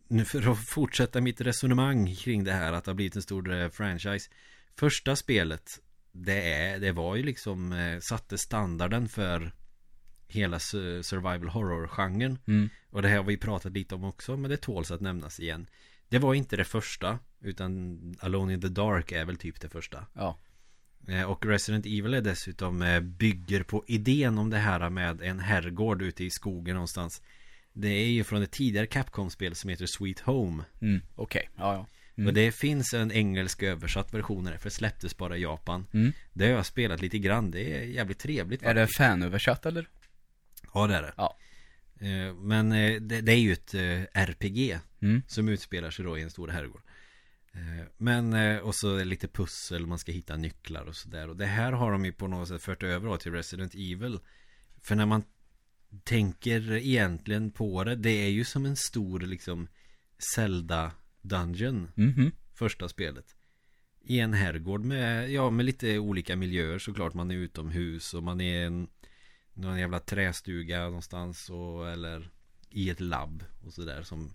[0.07, 3.53] Nu för att fortsätta mitt resonemang kring det här att det har blivit en stor
[3.53, 4.29] eh, franchise.
[4.75, 5.79] Första spelet
[6.11, 9.51] det, är, det var ju liksom eh, satte standarden för
[10.27, 12.37] hela su- survival horror-genren.
[12.47, 12.69] Mm.
[12.89, 15.67] Och det här har vi pratat lite om också, men det tåls att nämnas igen.
[16.09, 20.05] Det var inte det första, utan Alone in the Dark är väl typ det första.
[20.13, 20.37] Ja.
[21.07, 25.39] Eh, Och Resident Evil är dessutom eh, bygger på idén om det här med en
[25.39, 27.21] herrgård ute i skogen någonstans.
[27.73, 30.63] Det är ju från ett tidigare Capcom-spel som heter Sweet Home.
[30.81, 31.01] Mm.
[31.15, 31.87] Okej, ja ja.
[32.17, 32.27] Mm.
[32.27, 35.85] Och det finns en engelsk översatt version för det släpptes bara i Japan.
[35.93, 36.11] Mm.
[36.33, 38.63] Det har jag spelat lite grann, det är jävligt trevligt.
[38.63, 39.87] Är det fanöversatt eller?
[40.75, 41.13] Ja, det är det.
[41.17, 41.37] Ja.
[41.99, 45.21] Eh, Men eh, det, är ju ett eh, RPG Mm.
[45.27, 46.81] som utspelar sig då i en stor herrgård.
[47.97, 51.29] Men, och så lite pussel, man ska hitta nycklar och sådär.
[51.29, 54.19] Och det här har de ju på något sätt fört över till Resident Evil.
[54.81, 55.23] För när man
[56.03, 59.67] tänker egentligen på det, det är ju som en stor liksom
[60.35, 62.31] Zelda Dungeon, Mhm.
[62.53, 63.35] första spelet.
[64.01, 67.13] I en herrgård med, ja, med lite olika miljöer såklart.
[67.13, 68.87] Man är utomhus och man är en
[69.55, 72.31] någon jävla trästuga någonstans och, eller
[72.69, 74.33] i ett labb och sådär som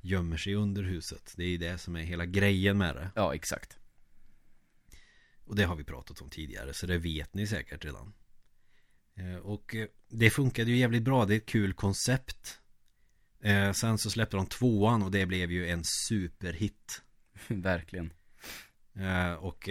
[0.00, 1.34] gömmer sig under huset.
[1.36, 3.10] Det är ju det som är hela grejen med det.
[3.14, 3.78] Ja, exakt.
[5.44, 8.12] Och det har vi pratat om tidigare så det vet ni säkert redan.
[9.14, 12.60] Eh, Och eh, det funkade ju jävligt bra, det är ett kul koncept.
[13.42, 17.02] Eh, Sen så släppte de tvåan och det blev ju en superhit.
[17.48, 18.12] Verkligen.
[19.38, 19.68] Och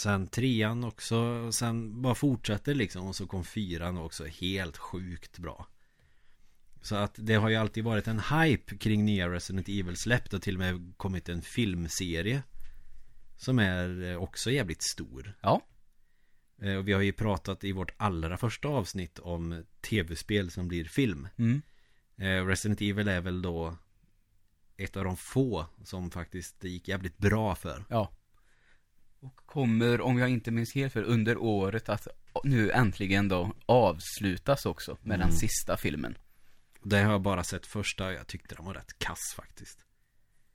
[0.00, 5.66] sen trean också, sen bara fortsatte liksom och så kom fyran också helt sjukt bra.
[6.82, 10.42] Så att det har ju alltid varit en hype kring nya Resident Evil släppt och
[10.42, 12.42] till och med kommit en filmserie.
[13.36, 15.36] Som är eh, också jävligt stor.
[15.40, 15.60] Ja.
[16.62, 20.84] Eh, Och vi har ju pratat i vårt allra första avsnitt om tv-spel som blir
[20.84, 21.28] film.
[21.36, 21.62] Mm.
[22.16, 23.76] Eh, Resident Evil är väl då
[24.76, 27.84] ett av de få som faktiskt det gick jävligt bra för.
[27.88, 28.10] Ja.
[29.20, 32.08] Och kommer, om jag inte minns helt för under året att
[32.44, 35.36] nu äntligen då avslutas också med den Mm.
[35.36, 36.18] sista filmen.
[36.82, 39.84] Det har jag bara sett första, jag tyckte den var rätt kass faktiskt.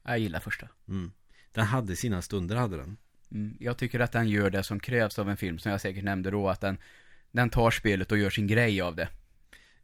[0.04, 0.68] Jag gillar första.
[0.88, 1.12] Mm.
[1.52, 2.98] Den hade sina stunder, hade den.
[3.32, 3.58] Mm.
[3.60, 6.32] Jag tycker att den gör det som krävs av en film, som jag säkert nämnde
[6.32, 6.78] då, att den,
[7.32, 9.10] den tar spelet och gör sin grej av det.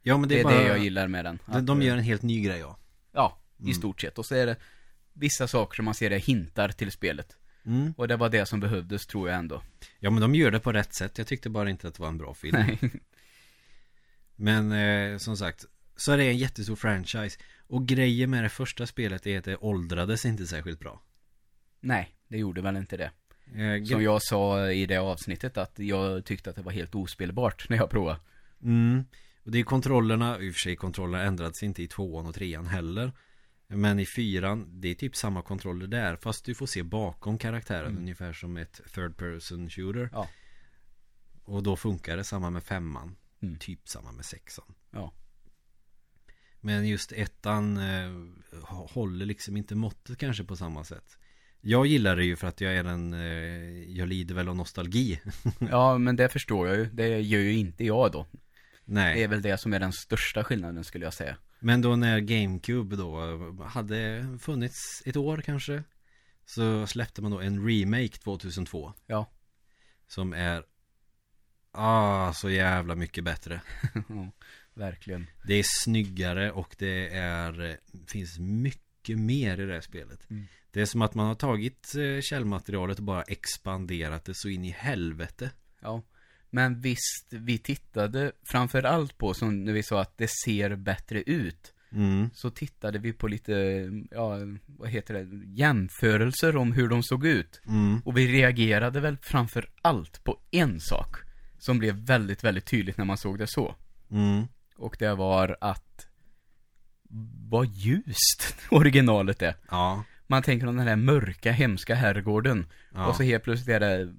[0.01, 1.39] Ja men det Det är, är bara, det jag gillar med den.
[1.45, 2.77] De, Att, de eh, gör en helt ny grej ja.
[3.11, 3.73] Ja, i Mm.
[3.73, 4.17] stort sett.
[4.17, 4.55] Och så är det
[5.13, 7.37] vissa saker som man ser det hintar till spelet.
[7.65, 7.93] Mm.
[7.97, 9.61] Och det var det som behövdes, tror jag ändå.
[9.99, 12.09] Ja men de gör det på rätt sätt, jag tyckte bara inte att det var
[12.09, 12.57] en bra film.
[12.59, 12.79] Nej.
[14.35, 17.39] Men eh, som sagt, så är det en jättestor franchise.
[17.67, 21.01] Och grejen med det första spelet är att det åldrades inte särskilt bra.
[21.79, 23.11] Nej, det gjorde väl inte det.
[23.61, 27.69] Eh, Som jag sa i det avsnittet, att jag tyckte att det var helt ospelbart
[27.69, 28.19] när jag provade.
[28.63, 29.03] Mm.
[29.43, 32.67] Och det är kontrollerna, i och för sig kontrollerna ändrades inte i tvåan och trean
[32.67, 33.11] heller.
[33.73, 36.15] Men i fyran, det är typ samma kontroller där.
[36.15, 37.97] Fast du får se bakom karaktären, Mm.
[38.01, 40.09] ungefär som ett third person shooter.
[40.13, 40.27] Ja.
[41.43, 43.15] Och då funkar det samma med femman.
[43.41, 43.57] Mm.
[43.57, 44.73] Typ samma med sexan.
[44.91, 45.13] Ja.
[46.61, 48.11] Men just ettan eh,
[48.69, 51.17] håller liksom inte måttet kanske på samma sätt.
[51.61, 55.21] Jag gillar det ju för att jag är en, eh, jag lider väl av nostalgi.
[55.59, 56.85] Ja, men det förstår jag ju.
[56.85, 58.27] Det gör ju inte jag då.
[58.85, 59.15] Nej.
[59.15, 61.37] Det är väl det som är den största skillnaden skulle jag säga.
[61.63, 65.83] Men då när GameCube då hade funnits ett år kanske
[66.45, 69.25] Så släppte man då en remake 2002 Ja.
[70.07, 70.63] Som är
[71.71, 73.61] Ah, så jävla mycket bättre
[74.73, 75.27] Verkligen.
[75.47, 80.47] Det är snyggare och det är Finns mycket mer i det här spelet Mm.
[80.71, 84.65] Det är som att man har tagit eh, källmaterialet och bara expanderat det så in
[84.65, 86.01] i helvete Ja.
[86.53, 91.21] Men visst, vi tittade framför allt på, som när vi sa att det ser bättre
[91.23, 91.73] ut.
[91.91, 92.29] mm.
[92.33, 93.53] Så tittade vi på lite,
[94.11, 94.35] ja,
[94.65, 97.61] vad heter det, jämförelser om hur de såg ut.
[97.67, 98.01] Mm.
[98.05, 101.15] Och vi reagerade väl framför allt på en sak.
[101.59, 103.75] Som blev väldigt, väldigt tydligt när man såg det så.
[104.11, 104.43] Mm.
[104.75, 106.07] Och det var att
[107.49, 109.55] vad ljust originalet är.
[109.69, 112.65] Ja, Man tänker om den här mörka, hemska herrgården.
[112.93, 113.07] ja.
[113.07, 114.13] Och så helt plötsligt är det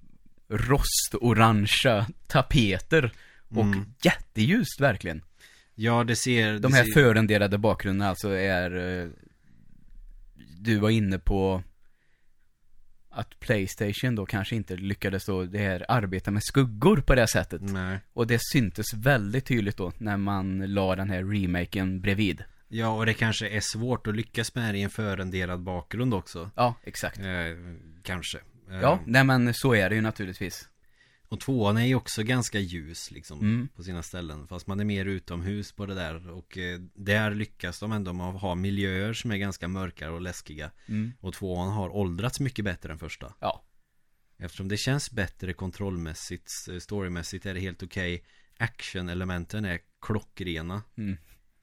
[0.52, 3.12] rostorangea tapeter.
[3.48, 3.84] Och Mm.
[4.04, 5.22] jätteljust verkligen.
[5.74, 6.92] ja det ser De här ser...
[6.92, 9.08] förenderade bakgrunderna alltså är eh,
[10.60, 11.62] Du var inne på
[13.10, 17.60] Att Playstation då kanske inte lyckades då det här arbeta med skuggor på det sättet.
[17.62, 22.44] Nej Och det syntes väldigt tydligt då när man la den här remaken bredvid.
[22.68, 26.50] Ja, och det kanske är svårt att lyckas med det i en förenderad bakgrund också.
[26.56, 27.18] Ja, exakt.
[27.18, 27.24] Eh,
[28.02, 28.38] kanske.
[28.80, 30.68] Ja, nej men så är det ju naturligtvis.
[31.28, 33.68] Och tvåan är ju också ganska ljus liksom Mm.
[33.68, 34.48] på sina ställen.
[34.48, 36.30] Fast man är mer utomhus på det där.
[36.30, 40.20] Och eh, där lyckas de ändå med att ha miljöer som är ganska mörkare och
[40.20, 40.70] läskiga.
[40.86, 41.12] Mm.
[41.20, 43.34] Och tvåan har åldrats mycket bättre än första.
[43.40, 43.64] Ja.
[44.38, 48.24] Eftersom det känns bättre kontrollmässigt, storymässigt är det helt okej.
[48.58, 50.82] Action-elementen är klockrena.
[50.96, 51.16] Mm.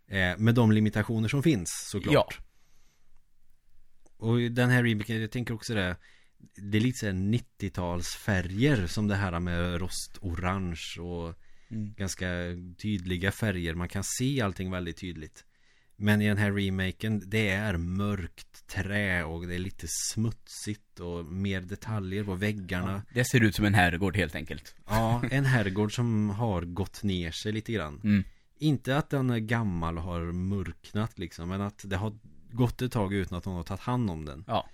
[0.08, 2.38] Eh, med de limitationer som finns såklart.
[2.40, 2.46] Ja.
[4.18, 5.96] Och den här remaken, jag tänker också det
[6.72, 11.36] Det är lite såhär 90-talsfärger som det här med rostorange och
[11.72, 11.94] Mm.
[11.98, 12.28] ganska
[12.82, 13.74] tydliga färger.
[13.74, 15.46] Man kan se allting väldigt tydligt.
[15.96, 21.26] Men i den här remaken, det är mörkt trä och det är lite smutsigt och
[21.26, 23.04] mer detaljer på väggarna.
[23.14, 24.76] Det ser ut som en herrgård helt enkelt.
[24.88, 28.02] Ja, en herrgård som har gått ner sig lite grann.
[28.04, 28.24] Mm.
[28.58, 32.18] Inte att den är gammal och har mörknat liksom, men att det har
[32.52, 34.44] gått ett tag utan att någon har tagit hand om den.
[34.48, 34.70] Ja.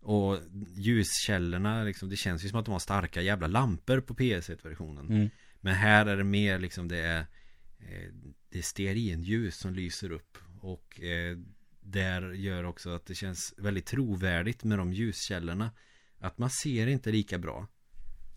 [0.00, 0.38] Och
[0.76, 5.06] ljuskällorna liksom, det känns ju som att de har starka jävla lampor på PS1-versionen.
[5.06, 5.30] Mm.
[5.60, 7.18] Men här är det mer liksom det är
[7.78, 8.12] eh,
[8.50, 11.38] Det är stearinljus som lyser upp Och eh,
[11.80, 15.70] Där gör också att det känns väldigt trovärdigt med de ljuskällorna
[16.18, 17.66] Att man ser inte lika bra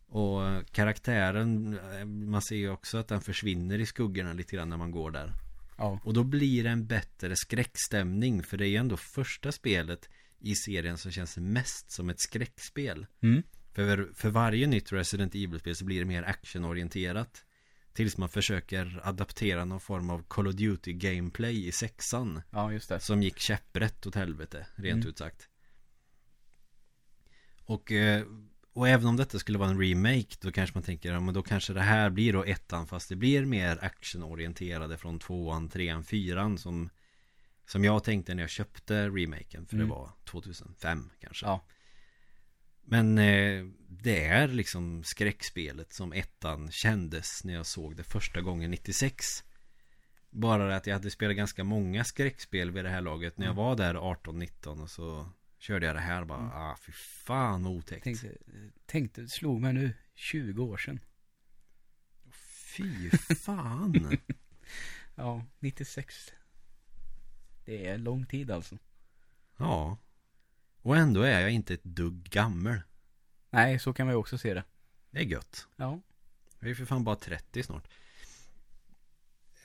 [0.08, 4.78] Och karaktären eh, Man ser ju också att den försvinner i skuggorna lite grann när
[4.78, 5.34] man går där
[5.78, 6.00] Ja.
[6.04, 10.10] Och då blir det en bättre skräckstämning För det är ju ändå första spelet
[10.42, 13.44] I serien som känns mest som ett skräckspel Mm.
[13.74, 17.46] för, för varje nytt Resident Evil-spel så blir det mer actionorienterat
[17.94, 22.90] Tills man försöker adaptera någon form av Call of Duty gameplay i sexan Ja, just
[22.90, 23.00] det.
[23.00, 25.08] Som gick käpprätt åt helvete, rent Mm.
[25.10, 25.48] ut sagt
[27.66, 28.26] och, eh,
[28.74, 31.42] och även om detta skulle vara en remake Då kanske man tänker, ja men då
[31.44, 36.58] kanske det här blir då ettan Fast det blir mer actionorienterade från tvåan, trean, fyran
[36.58, 36.90] Som
[37.66, 39.88] Som jag tänkte när jag köpte remaken För Mm.
[39.88, 41.66] det var 2005 kanske Ja.
[42.82, 48.72] men eh, det är liksom skräckspelet som ettan kändes när jag såg det första gången
[48.72, 49.26] 96
[50.30, 53.54] Bara det att jag hade spelat ganska många skräckspel vid det här laget När jag
[53.54, 53.64] Mm.
[53.66, 56.52] var där 18-19 och så körde jag det här bara Mm.
[56.52, 58.38] Ah fy fan otäckt Tänkte,
[58.86, 61.00] tänkte, slog mig nu 20 år sedan.
[62.76, 64.18] Fy fan
[65.16, 66.32] Ja, 96.
[67.72, 68.78] Det är lång tid alltså.
[69.58, 69.98] Ja
[70.82, 72.82] Och ändå är jag inte ett dugg gammal
[73.50, 74.64] Nej, så kan man ju också se det.
[75.12, 76.02] Det är gött Ja.
[76.60, 77.88] Jag är för fan bara 30 snart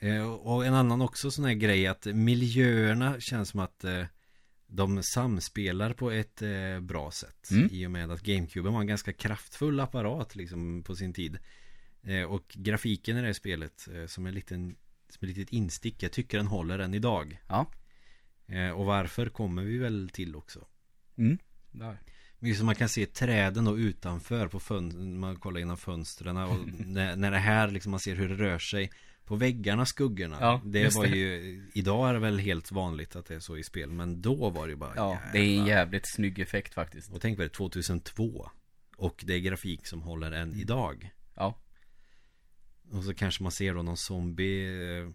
[0.00, 4.04] eh, Och en annan också sån här grej att miljöerna känns som att eh,
[4.66, 7.68] De samspelar på ett eh, bra sätt Mm.
[7.72, 11.38] I och med att GameCube var en ganska kraftfull apparat liksom på sin tid
[12.28, 14.76] Och grafiken i det här spelet som en liten
[15.08, 17.66] Som ett litet instick Jag tycker den håller än idag Ja.
[18.48, 20.66] Eh, Och varför kommer vi väl till också
[21.18, 21.38] Mm.
[21.72, 21.98] Där.
[22.40, 26.68] Just som man kan se träden då utanför på fönstren, man kollar genom fönstren och
[26.86, 28.90] när, när det här liksom man ser hur det rör sig
[29.24, 30.36] på väggarna, skuggorna.
[30.40, 31.16] Ja, det var det.
[31.16, 34.50] ju, idag är det väl helt vanligt att det är så i spel, men då
[34.50, 37.12] var det ju bara Ja, det är en jävla- jävligt snygg effekt faktiskt.
[37.12, 38.50] Och tänk på det, 2002.
[38.96, 41.10] Och det är grafik som håller än idag.
[41.34, 41.58] Ja.
[42.90, 44.66] Och så kanske man ser då någon zombie
[44.98, 45.08] eh,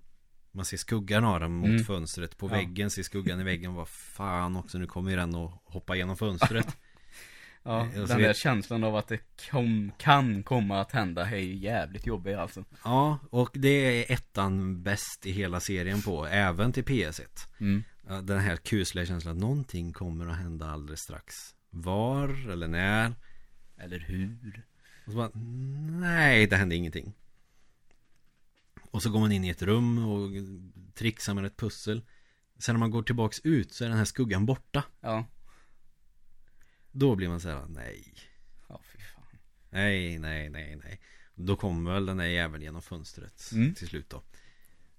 [0.52, 1.84] Man ser skuggan av den mot Mm.
[1.84, 2.52] fönstret På Ja.
[2.52, 6.78] väggen ser skuggan i väggen Vad fan också, nu kommer den att hoppa igenom fönstret
[7.64, 9.20] Ja, Eh, den där vet- känslan av att det
[9.52, 12.66] kom, kan komma att hända är ju jävligt jobbig alltså.
[12.84, 13.68] Ja, och det
[14.10, 17.48] är ettan bäst i hela serien på, även till PS1.
[17.60, 17.84] Mm.
[18.24, 21.36] Den här kusliga känslan att någonting kommer att hända alldeles strax.
[21.70, 23.14] Var eller när?
[23.78, 24.66] Eller hur?
[25.06, 25.32] Och så bara,
[26.02, 27.14] nej, det hände ingenting.
[28.92, 30.30] Och så går man in i ett rum och
[30.94, 32.02] trixar med ett pussel.
[32.60, 34.84] Sen när man går tillbaks ut så är den här skuggan borta.
[35.02, 35.26] Ja.
[36.92, 38.14] Då blir man så här, nej,
[38.70, 39.24] Ja, fy fan.
[39.70, 41.00] nej, nej, nej, nej.
[41.36, 43.74] Då kommer väl den där jäveln genom fönstret Mm.
[43.76, 44.24] till slut då.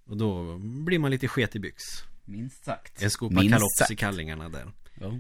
[0.05, 1.82] Och då blir man lite sket i byx.
[2.24, 3.03] Minst sagt.
[3.03, 4.01] En skopa Minst kalops i sagt.
[4.01, 4.72] kallingarna där.
[5.01, 5.18] Ja.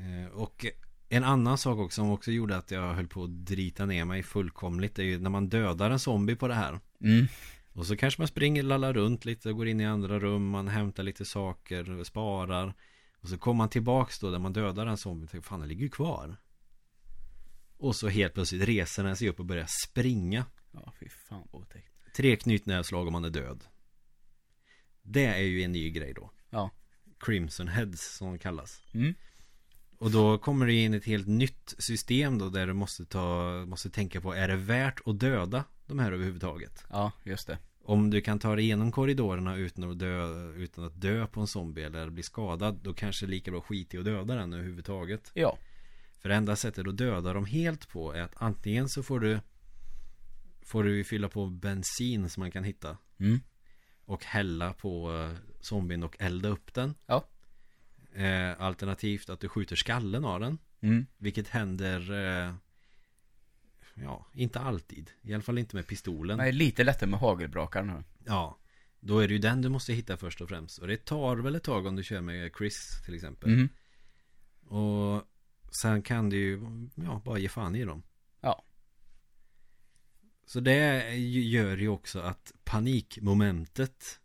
[0.00, 0.66] Eh, Och
[1.08, 4.22] en annan sak också som också gjorde att jag höll på att drita ner mig
[4.22, 6.80] fullkomligt är ju när man dödar en zombie på det här.
[7.00, 7.26] Mm.
[7.78, 10.68] Och så kanske man springer, lallar runt lite och går in i andra rum, man
[10.68, 12.74] hämtar lite saker, sparar.
[13.20, 15.68] Och så kommer man tillbaks då där man dödar en zombie och tänker fan den
[15.68, 16.36] ligger ju kvar.
[17.76, 20.46] Och så helt plötsligt reser den sig upp och börjar springa.
[20.70, 21.92] Ja, fy fan otäckt.
[22.16, 23.64] Tre knytnävsslag och man är död.
[25.02, 26.30] Det är ju en ny grej då.
[26.50, 26.70] Ja.
[27.20, 28.82] Crimson Heads som de kallas.
[28.94, 29.14] Mm.
[29.98, 33.90] Och då kommer det in ett helt nytt system då där du måste ta, måste
[33.90, 36.84] tänka på är det värt att döda de här överhuvudtaget?
[36.90, 37.58] Ja, just det.
[37.84, 41.46] Om du kan ta dig igenom korridorerna utan att dö, utan att dö på en
[41.46, 44.52] zombie eller bli skadad Då kanske det är lika bra skit i att döda den
[44.52, 45.58] överhuvudtaget Ja.
[46.18, 49.40] För det enda sättet att döda dem helt på är att antingen så får du
[50.62, 53.40] Får du fylla på bensin som man kan hitta Mm.
[54.04, 57.24] Och hälla på eh, zombien och elda upp den Ja.
[58.14, 61.06] eh, Alternativt att du skjuter skallen av den Mm.
[61.16, 62.00] Vilket händer
[62.46, 62.54] eh,
[64.02, 68.04] Ja, inte alltid I alla fall inte med pistolen Nej, lite lättare med hagelbrakaren här.
[68.24, 68.58] Ja
[69.00, 71.54] Då är det ju den du måste hitta först och främst Och det tar väl
[71.54, 73.68] ett tag om du kör med Chris till exempel Mm.
[74.66, 75.22] Och
[75.82, 76.60] Sen kan du ju
[76.94, 78.02] Ja, bara ge fan i dem
[78.40, 78.64] Ja.
[80.46, 84.20] Så det gör ju också att panikmomentet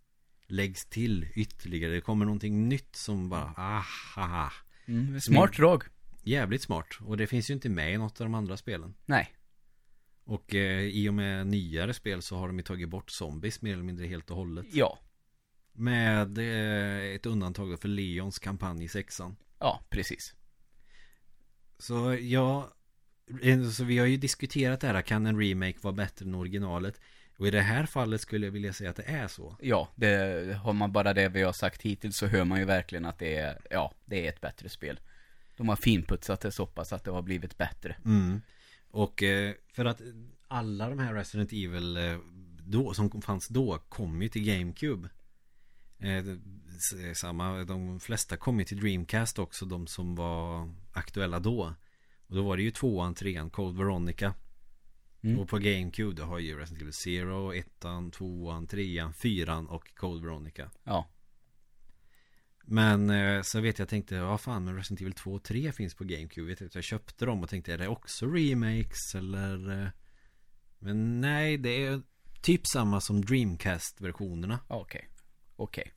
[0.48, 4.52] Läggs till ytterligare Det kommer någonting nytt som bara Aha
[4.86, 5.22] Mm.
[5.22, 5.84] Smart drag.
[6.24, 9.34] Jävligt smart Och det finns ju inte med i något av de andra spelen Nej.
[10.26, 13.74] Och eh, i och med nyare spel så har de ju tagit bort zombies mer
[13.74, 15.00] eller mindre helt och hållet Ja.
[15.74, 20.36] Med eh, ett undantag då för Leons kampanj i sexan Ja, precis.
[21.78, 22.74] Så ja
[23.42, 27.00] eh, Så vi har ju diskuterat det här Kan en remake vara bättre än originalet?
[27.38, 30.58] Och i det här fallet skulle jag vilja säga att det är så Ja, det,
[30.64, 33.36] har man bara det vi har sagt hittills så hör man ju verkligen att det
[33.38, 35.00] är, ja, det är ett bättre spel.
[35.58, 37.96] De har finputsat det så pass att det har blivit bättre.
[38.06, 38.42] mm.
[38.94, 40.02] Och eh, för att
[40.48, 42.18] alla de här Resident Evil eh,
[42.60, 45.10] då, som fanns då kom ju till GameCube
[46.00, 46.24] eh,
[47.14, 51.74] Samma, de flesta kom ju till Dreamcast också De som var aktuella då
[52.28, 54.34] Och då var det ju tvåan, trean, Code Veronica
[55.24, 55.40] Mm.
[55.40, 60.22] Och på GameCube då har ju Resident Evil Zero, ettan, tvåan, trean, fyran och Code
[60.22, 61.08] Veronica Ja.
[62.66, 65.96] Men eh, så vet jag tänkte, ja fan men Resident Evil 2 och 3 finns
[65.96, 69.82] på GameCube Vet jag, jag köpte dem och tänkte, är det också remakes eller?
[69.84, 69.90] eh?
[70.80, 72.02] Men nej, det är
[72.42, 75.10] typ samma som Dreamcast-versionerna Okej.
[75.56, 75.94] Okej.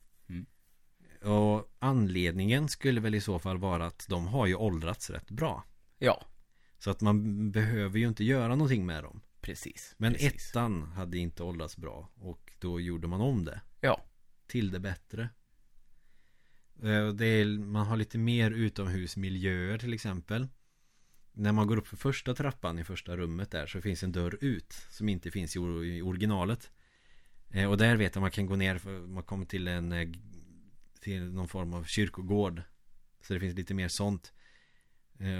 [1.23, 5.63] Och anledningen skulle väl i så fall vara att de har ju åldrats rätt bra
[5.99, 6.25] Ja,
[6.79, 9.95] Så att man behöver ju inte göra någonting med dem precis.
[9.97, 10.49] Men precis.
[10.51, 14.05] ettan hade inte åldrats bra Och då gjorde man om det Ja.
[14.47, 15.29] Till det bättre
[16.83, 20.47] Eh, det är, Man har lite mer utomhusmiljöer till exempel.
[21.33, 24.37] När man går upp för första trappan i första rummet där Så finns en dörr
[24.41, 25.59] ut Som inte finns i,
[26.01, 26.71] originalet.
[27.49, 30.09] Eh, och där vet jag man kan gå ner för Man kommer till en eh,
[31.01, 32.61] Till någon form av kyrkogård.
[33.21, 34.33] Så det finns lite mer sånt.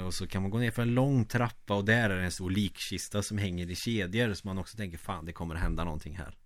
[0.06, 2.32] Och så kan man gå ner för en lång trappa Och där är det en
[2.32, 4.34] stor likkista som hänger i kedjor.
[4.34, 6.38] Så man också tänker fan det kommer hända någonting här.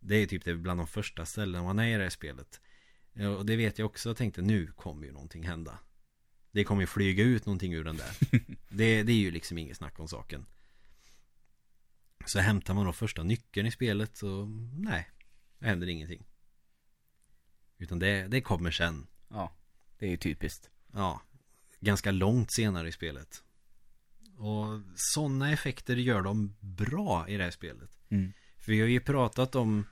[0.00, 2.60] Det är typ det bland de första ställena man är i det här spelet.
[3.14, 4.08] Och det vet jag också.
[4.08, 5.78] Jag tänkte nu kommer ju någonting hända.
[6.52, 8.10] Det kommer ju flyga ut någonting ur den där.
[8.68, 10.46] Det, det är ju liksom inget snack om saken.
[12.26, 15.10] Så hämtar man då första nyckeln i spelet så nej
[15.58, 16.26] Det händer ingenting.
[17.78, 19.06] Utan det, det kommer sen.
[19.28, 19.56] Ja.
[19.98, 20.70] Det är ju typiskt.
[20.92, 21.22] Ja
[21.80, 23.44] Ganska långt senare i spelet.
[24.36, 27.98] Och sådana effekter gör de bra i det här spelet.
[28.08, 28.32] Mm.
[28.58, 29.86] För vi har ju pratat om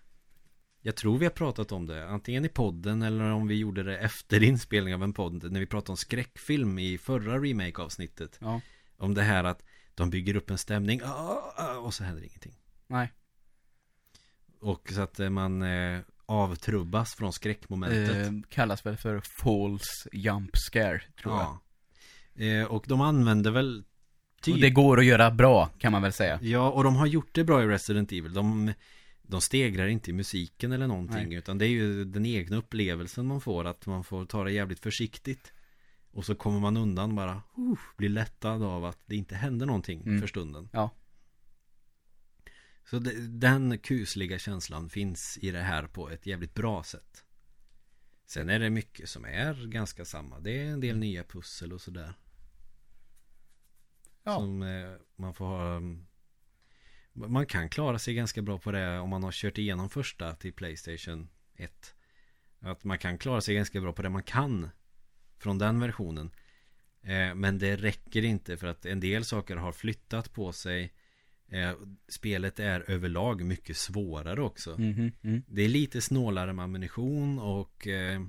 [0.89, 3.99] Jag tror vi har pratat om det Antingen i podden eller om vi gjorde det
[3.99, 8.61] efter inspelning av en podd När vi pratade om skräckfilm i förra remake-avsnittet Ja.
[8.97, 9.64] Om det här att
[9.95, 12.55] de bygger upp en stämning ah, ah, och så händer ingenting
[12.86, 13.12] Nej.
[14.61, 20.57] Och så att eh, man eh, avtrubbas från skräckmomentet Eh, kallas väl för false jump
[20.57, 21.43] scare, tror jag.
[21.43, 21.61] Ja
[22.39, 23.84] Eh, och de använder väl
[24.41, 24.55] typ...
[24.55, 26.39] Och det går att göra bra, kan man väl säga.
[26.43, 28.32] Ja, och de har gjort det bra i Resident Evil.
[28.34, 28.72] De,
[29.29, 31.29] de stegrar inte i musiken eller någonting.
[31.29, 31.39] Nej.
[31.39, 33.64] Utan det är ju den egna upplevelsen man får.
[33.64, 35.53] Att man får ta det jävligt försiktigt.
[36.11, 37.43] Och så kommer man undan bara.
[37.59, 40.20] Uh, blir lättad av att det inte händer någonting Mm.
[40.20, 40.68] för stunden.
[40.72, 40.91] Ja.
[42.91, 47.24] Så det, den kusliga känslan finns i det här på ett jävligt bra sätt.
[48.26, 50.41] Sen är det mycket som är ganska samma.
[50.41, 52.14] Det är en del nya pussel och sådär.
[54.22, 54.37] Ja.
[54.39, 56.07] Som eh, man får ha mm,
[57.12, 60.52] Man kan klara sig ganska bra på det om man har kört igenom första till
[60.52, 61.94] Playstation 1
[62.61, 64.70] Att man kan klara sig ganska bra på det man kan
[65.38, 66.30] Från den versionen.
[67.02, 70.92] Eh, Men det räcker inte för att en del saker har flyttat på sig.
[71.48, 71.72] Eh,
[72.09, 74.78] Spelet är överlag mycket svårare också.
[74.78, 75.42] Mhm, mm.
[75.48, 78.22] det är lite snålare med ammunition och eh,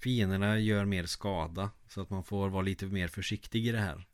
[0.00, 1.70] Fienderna gör mer skada.
[1.88, 4.06] Så att man får vara lite mer försiktig i det här.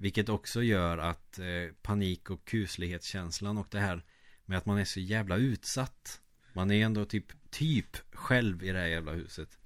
[0.00, 4.04] Vilket också gör att eh, panik och kuslighetskänslan och det här
[4.44, 6.20] Med att man är så jävla utsatt
[6.52, 9.58] Man är ändå typ, typ själv i det här jävla huset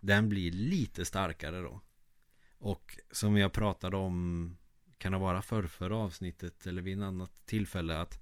[0.00, 1.80] Den blir lite starkare då
[2.58, 4.56] Och som jag pratade om
[4.98, 8.20] Kan det vara för förra avsnittet eller vid en annat tillfälle att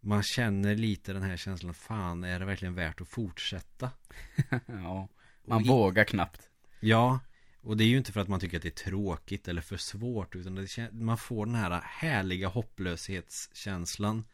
[0.00, 3.90] man känner lite den här känslan Fan, är det verkligen värt att fortsätta?
[4.66, 5.08] ja.
[5.44, 6.50] Man Och vågar knappt.
[6.80, 7.20] Ja,
[7.62, 9.76] och det är ju inte för att man tycker att det är tråkigt eller för
[9.76, 14.24] svårt Utan det, man får den här härliga hopplöshetskänslan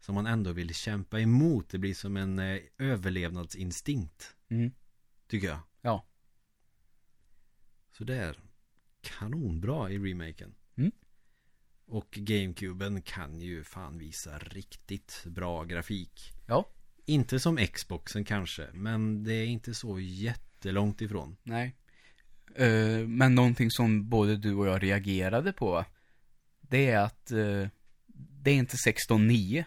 [0.00, 4.70] Som man ändå vill kämpa emot Det blir som en eh, överlevnadsinstinkt Mm.
[5.26, 6.06] Tycker jag Ja.
[7.90, 8.40] Så det är
[9.00, 10.92] kanonbra i remaken Mm.
[11.86, 16.68] Och GameCuben kan ju fan visa riktigt bra grafik Ja.
[17.04, 21.76] Inte som Xboxen kanske Men det är inte så jättelångt ifrån Nej.
[22.56, 25.84] Eh, men någonting som både du och jag reagerade på.
[26.60, 27.68] Det är att eh,
[28.42, 29.64] det är inte 16.9.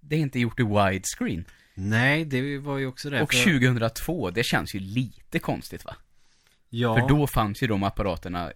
[0.00, 1.44] Det är inte gjort i widescreen.
[1.74, 5.96] Nej, det var ju också det Och för- 2002, det känns ju lite konstigt va?
[6.68, 8.52] Ja, För då fanns ju de apparaterna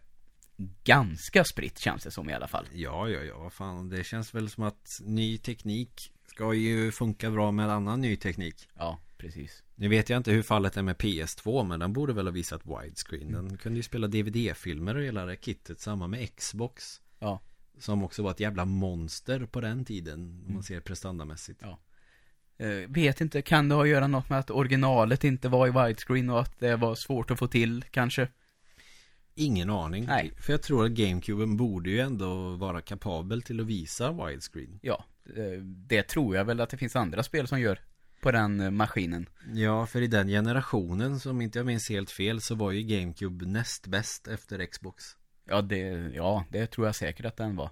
[0.84, 2.66] ganska spritt känns det som i alla fall.
[2.72, 7.30] ja, ja, ja, vad fan Det känns väl som att ny teknik Ska ju funka
[7.30, 9.62] bra med annan ny teknik Ja, precis.
[9.74, 12.62] Nu vet jag inte hur fallet är med PS2 Men den borde väl ha visat
[12.64, 17.40] widescreen Den kunde ju spela DVD-filmer och hela det kittet Samma med Xbox Ja.
[17.78, 21.78] Som också var ett jävla monster på den tiden Om man ser prestandamässigt Ja.
[22.60, 25.70] Eh, vet inte, kan det ha att göra något med att originalet inte var i
[25.70, 28.28] widescreen och att det var svårt att få till kanske?
[29.34, 30.32] Ingen aning Nej.
[30.36, 35.04] För jag tror att GameCuben borde ju ändå vara kapabel till att visa widescreen Ja,
[35.36, 37.78] eh, det tror jag väl att det finns andra spel som gör
[38.20, 39.28] på den eh, maskinen.
[39.54, 43.46] Ja, för i den generationen som inte jag minns helt fel så var ju GameCube
[43.46, 45.04] näst bäst efter Xbox.
[45.44, 45.78] Ja, det,
[46.14, 47.70] ja, det tror jag säkert att den var.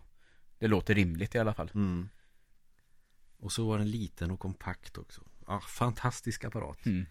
[0.59, 1.71] Det låter rimligt i alla fall.
[1.75, 2.09] Mm.
[3.39, 5.23] Och så var den liten och kompakt också.
[5.47, 6.87] Ja, fantastisk apparat.
[6.87, 7.07] Mm.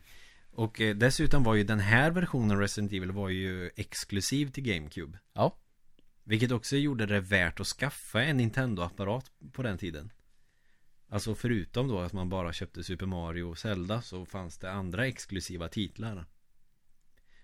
[0.51, 5.19] Och eh, dessutom var ju den här versionen Resident Evil var ju exklusiv till GameCube.
[5.33, 5.57] Ja,
[6.23, 10.11] Vilket också gjorde det värt att skaffa en Nintendo-apparat på den tiden.
[11.09, 15.07] Alltså förutom då att man bara köpte Super Mario och Zelda så fanns det andra
[15.07, 16.25] exklusiva titlar.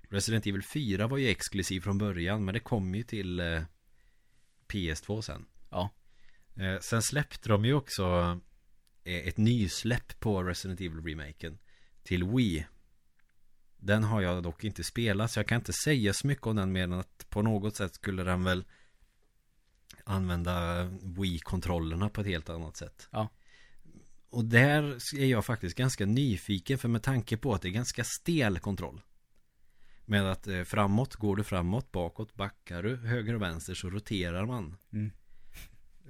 [0.01, 3.61] Resident Evil 4 var ju exklusiv från början men det kom ju till eh,
[4.67, 5.45] PS2 sen.
[5.69, 5.89] ja,
[6.55, 8.39] Eh, sen släppte de ju också
[9.03, 11.57] eh, ett nysläpp på Resident Evil-remaken
[12.03, 12.65] till Wii.
[13.77, 16.71] Den har jag dock inte spelat så jag kan inte säga så mycket om den
[16.71, 18.65] mer än att på något sätt skulle den väl
[20.03, 23.07] använda Wii-kontrollerna på ett helt annat sätt.
[23.11, 23.29] Ja.
[24.33, 24.83] Och där
[25.19, 29.01] är jag faktiskt ganska nyfiken för med tanke på att det är ganska stel kontroll.
[30.05, 34.45] Med att eh, framåt går du framåt, bakåt backar du, höger och vänster så roterar
[34.45, 34.75] man.
[34.93, 35.11] Mm.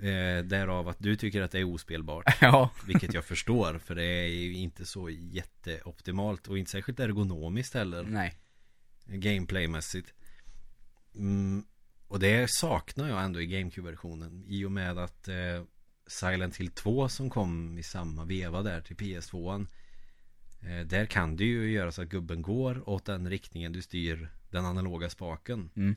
[0.02, 2.38] Eh, därav att du tycker att det är ospelbart.
[2.42, 7.74] ja, Vilket jag förstår för det är ju inte så jätteoptimalt och inte särskilt ergonomiskt
[7.74, 8.04] heller.
[8.04, 8.36] nej.
[9.06, 10.14] Gameplaymässigt.
[11.16, 11.66] Mm,
[12.08, 14.44] och det saknar jag ändå i GameCube-versionen.
[14.48, 15.64] I och med att eh,
[16.08, 19.68] Silent Hill 2 som kom i samma veva där till PS2.
[20.62, 24.30] Eh, där kan du ju göra så att gubben går åt den riktningen du styr
[24.50, 25.70] den analoga spaken.
[25.76, 25.96] Mm.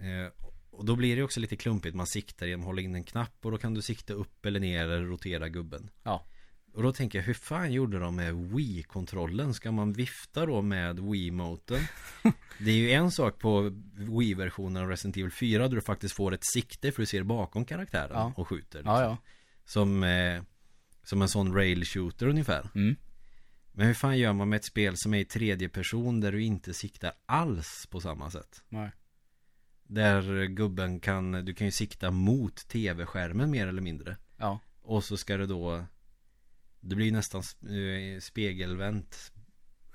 [0.00, 0.32] Eh,
[0.70, 1.96] och då blir det också lite klumpigt.
[1.96, 4.60] Man siktar genom att hålla in en knapp och då kan du sikta upp eller
[4.60, 5.90] ner eller rotera gubben.
[6.02, 6.26] Ja.
[6.78, 9.54] Och då tänker jag, hur fan gjorde de med Wii-kontrollen?
[9.54, 11.80] Ska man vifta då med Wii-moten?
[12.58, 16.34] det är ju en sak på Wii-versionen av Resident Evil 4 där du faktiskt får
[16.34, 18.32] ett sikte för du ser bakom karaktären Ja.
[18.36, 18.82] och skjuter.
[18.84, 19.16] Ja, ja.
[19.64, 20.42] Som, eh,
[21.02, 22.70] som en sån rail shooter ungefär.
[22.74, 22.96] Mm.
[23.72, 26.42] Men hur fan gör man med ett spel som är i tredje person där du
[26.42, 28.62] inte siktar alls på samma sätt?
[28.68, 28.90] Nej.
[29.82, 34.16] Där gubben kan, du kan ju sikta mot tv-skärmen mer eller mindre.
[34.36, 34.60] Ja.
[34.82, 35.86] Och så ska det då
[36.88, 39.32] Det blir nästan eh, spegelvänt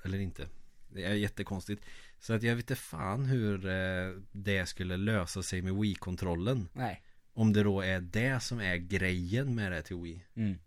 [0.04, 0.48] Eller inte
[0.88, 1.84] Det är jättekonstigt
[2.18, 7.02] Så att jag vet inte fan hur eh, det skulle lösa sig med Wii-kontrollen Nej.
[7.32, 10.58] Om det då är det som är grejen med det till Wii Mm.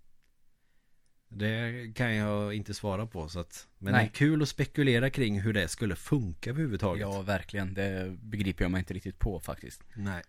[1.30, 4.04] Det kan jag inte svara på så att Men Nej.
[4.04, 7.74] det är kul att spekulera kring hur det skulle funka överhuvudtaget Ja, verkligen.
[7.74, 9.84] Det begriper jag mig inte riktigt på faktiskt.
[9.96, 10.24] Nej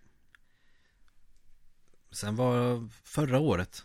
[2.11, 3.85] Sen var förra året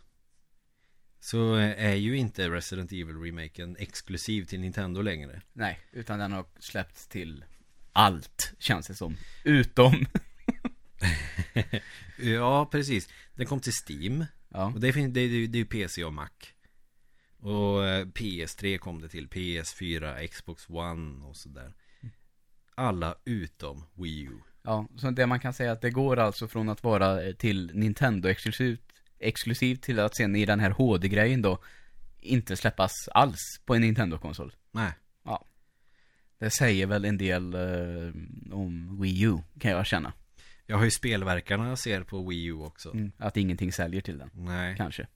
[1.23, 5.41] Så är ju inte Resident Evil remaken exklusiv till Nintendo längre.
[5.53, 7.45] Nej, utan den har släppts till
[7.93, 9.17] allt, känns det som.
[9.43, 10.05] Utom...
[12.17, 13.09] Ja, precis.
[13.35, 14.25] Den kom till Steam.
[14.49, 14.65] Ja.
[14.65, 16.29] Och det, finns, det, det, det är ju PC och Mac.
[17.39, 19.27] Och eh, PS3 kom det till.
[19.27, 21.73] PS4, Xbox One och sådär.
[22.75, 24.37] Alla utom Wii U.
[24.63, 27.71] Ja, så det man kan säga att det går alltså från att vara eh, till
[27.73, 28.92] Nintendo exklusivt,
[29.23, 31.59] exklusivt till att sen i den här HD-grejen då
[32.19, 34.53] inte släppas alls på en Nintendo-konsol.
[34.71, 34.91] Nej
[35.23, 35.45] Ja.
[36.37, 38.13] Det säger väl en del eh,
[38.51, 40.13] om Wii U, kan jag känna.
[40.65, 44.17] Jag har ju spelverkarna jag ser på Wii U också Mm, att ingenting säljer till
[44.17, 45.07] den, Nej kanske.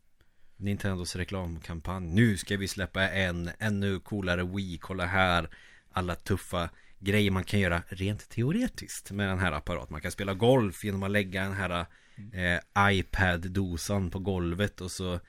[0.58, 5.50] Nintendos reklamkampanj Nu ska vi släppa en ännu coolare Wii Kolla här
[5.92, 10.34] Alla tuffa grejer man kan göra rent teoretiskt med den här apparaten Man kan spela
[10.34, 11.86] golf genom att lägga den här
[12.34, 15.20] eh, iPad-dosan på golvet och så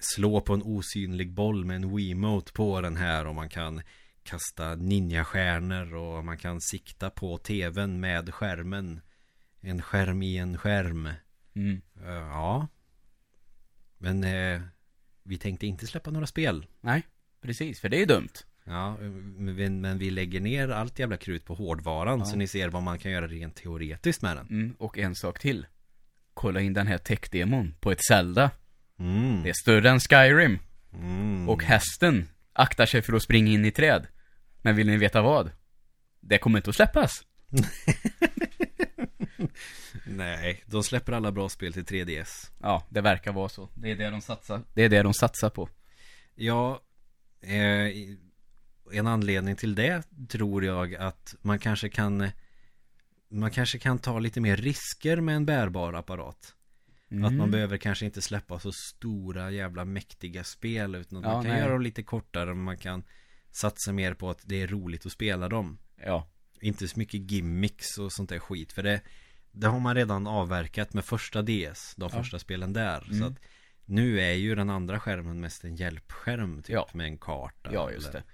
[0.00, 3.82] Slå på en osynlig boll med en Wiimote på den här och man kan
[4.22, 9.00] Kasta ninjastjärnor och man kan sikta på tvn med skärmen
[9.60, 11.08] En skärm i en skärm
[11.54, 11.80] Mm.
[12.02, 12.68] Eh, Ja
[13.98, 14.62] Men eh,
[15.22, 17.02] Vi tänkte inte släppa några spel Nej,
[17.40, 18.32] precis, för det är ju dumt.
[18.64, 18.96] Ja
[19.36, 22.24] men, men vi lägger ner allt jävla krut på hårdvaran Ja.
[22.24, 25.38] Så ni ser vad man kan göra rent teoretiskt med den Mm, och en sak
[25.38, 25.66] till.
[26.34, 28.50] Kolla in den här tech-demon på ett Zelda.
[28.98, 29.42] mm.
[29.42, 30.58] Det är större än Skyrim.
[30.94, 31.48] Mm.
[31.48, 34.06] Och hästen aktar sig för att springa in i träd.
[34.62, 35.50] Men vill ni veta vad?
[36.20, 37.24] Det kommer inte att släppas.
[40.06, 43.68] Nej, de släpper alla bra spel till 3DS Ja, det verkar vara så.
[43.74, 44.62] Det är det de satsar.
[44.74, 45.68] Det är det de satsar på.
[46.34, 46.80] Ja
[47.40, 47.90] eh,
[48.98, 52.28] En anledning till det tror jag att man kanske kan
[53.32, 56.54] Man kanske kan ta lite mer risker med en bärbar apparat
[57.10, 57.24] Mm.
[57.24, 61.52] Att man behöver kanske inte släppa så stora jävla mäktiga spel Utan Ja, man kan
[61.52, 61.60] nej.
[61.60, 63.04] göra dem lite kortare Man kan
[63.50, 66.28] satsa mer på att det är roligt att spela dem Ja.
[66.60, 69.00] Inte så mycket gimmicks och sånt där skit För det,
[69.50, 72.18] det har man redan avverkat med första DS De Ja.
[72.22, 73.18] första spelen där Mm.
[73.20, 73.38] Så att
[73.84, 76.88] nu är ju den andra skärmen mest en hjälpskärm typ Ja.
[76.94, 78.24] med en karta Ja, just eller, det.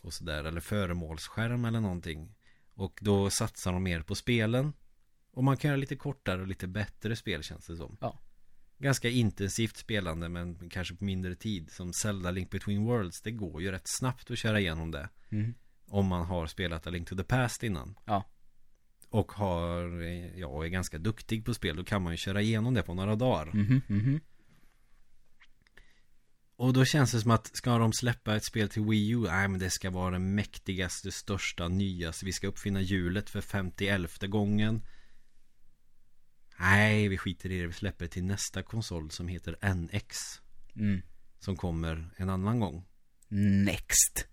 [0.00, 2.34] Och sådär, eller föremålsskärm eller någonting
[2.74, 4.72] Och då satsar de mer på spelen
[5.32, 8.18] Och man kan göra lite kortare och lite bättre spel känns det som Ja.
[8.78, 13.62] Ganska intensivt spelande men kanske på mindre tid Som Zelda Link Between Worlds Det går
[13.62, 15.54] ju rätt snabbt att köra igenom det Mm.
[15.86, 18.24] Om man har spelat A Link to the Past innan Ja.
[19.10, 19.82] Och har,
[20.36, 23.16] ja, är ganska duktig på spel Då kan man ju köra igenom det på några
[23.16, 24.20] dagar Mhm, mhm.
[26.56, 29.20] Och då känns det som att ska de släppa ett spel till Wii U?
[29.20, 32.24] Nej men det ska vara det mäktigaste, största, nyaste.
[32.24, 34.82] Vi ska uppfinna hjulet för 51 gången.
[36.58, 37.66] Nej, vi skiter i det.
[37.66, 40.16] Vi släpper till nästa konsol som heter NX
[40.76, 41.02] Mm.
[41.38, 42.84] Som kommer en annan gång.
[43.28, 44.26] Next.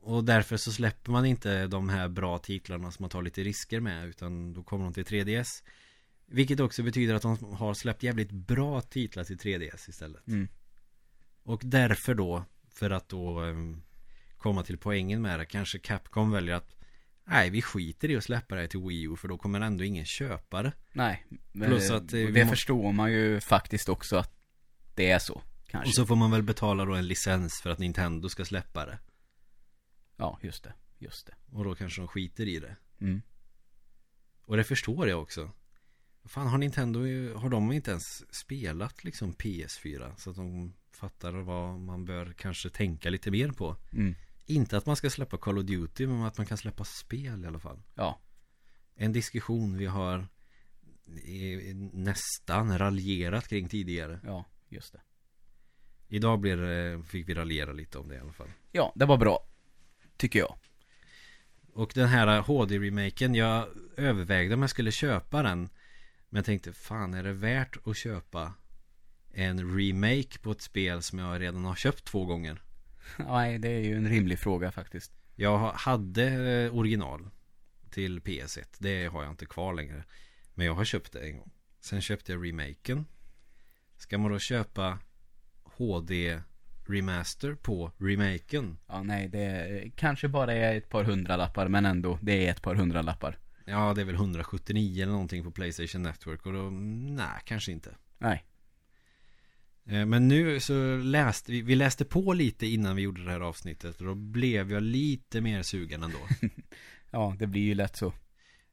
[0.00, 3.80] Och därför så släpper man inte de här bra titlarna som man tar lite risker
[3.80, 5.64] med Utan då kommer de till 3DS
[6.26, 10.26] Vilket också betyder att de har släppt jävligt bra titlar till 3DS istället.
[10.26, 10.48] Mm.
[11.48, 13.82] Och därför då För att då em,
[14.38, 16.74] Komma till poängen med det Kanske Capcom väljer att
[17.24, 19.84] Nej vi skiter i att släppa det här till Wii U För då kommer ändå
[19.84, 21.26] ingen köpa det Nej.
[21.52, 24.34] Men Plus att, eh, det må- förstår man ju faktiskt också att
[24.94, 25.42] det är så.
[25.66, 25.88] Kanske.
[25.88, 28.98] Och så får man väl betala då en licens för att Nintendo ska släppa det
[30.16, 30.74] Ja, just det.
[30.98, 31.34] Just det.
[31.52, 33.22] Och då kanske de skiter i det Mm.
[34.44, 35.50] Och det förstår jag också
[36.24, 41.32] Fan har Nintendo ju- Har de inte ens spelat liksom PS4 Så att de fattar
[41.32, 44.14] vad man bör kanske tänka lite mer på Mm.
[44.46, 47.46] Inte att man ska släppa Call of Duty Men att man kan släppa spel i
[47.46, 48.20] alla fall Ja.
[48.94, 50.18] En diskussion vi har
[51.24, 55.00] eh, Nästan raljerat kring tidigare Ja, just det.
[56.08, 59.16] Idag blir det, fick vi raljera lite om det i alla fall Ja, det var
[59.16, 59.46] bra.
[60.16, 60.54] Tycker jag.
[61.72, 65.68] Och den här HD-remaken Jag övervägde om jag skulle köpa den
[66.28, 68.54] Men jag tänkte fan är det värt att köpa
[69.38, 72.62] En remake på ett spel som jag redan har köpt två gånger
[73.18, 75.12] Nej, det är ju en rimlig fråga faktiskt.
[75.34, 76.24] Jag ha- hade
[76.64, 77.30] eh, original
[77.90, 78.64] till PS1.
[78.78, 80.04] Det har jag inte kvar längre.
[80.54, 81.50] Men jag har köpt det en gång.
[81.80, 83.06] Sen köpte jag remaken.
[83.96, 84.98] Ska man då köpa
[85.62, 86.40] HD
[86.86, 88.78] remaster på remaken?
[88.86, 92.50] Ja, nej, det är, kanske bara är ett par hundra lappar men ändå, det är
[92.50, 93.38] ett par hundra lappar.
[93.64, 97.96] Ja, det är väl 179 eller någonting på Playstation Network och då, nej, kanske inte.
[98.18, 98.44] Nej.
[99.88, 103.40] Eh, Men nu så läste vi, vi läste på lite innan vi gjorde det här
[103.40, 106.18] avsnittet och då blev jag lite mer sugen ändå.
[107.10, 108.12] Ja, det blir ju lätt så.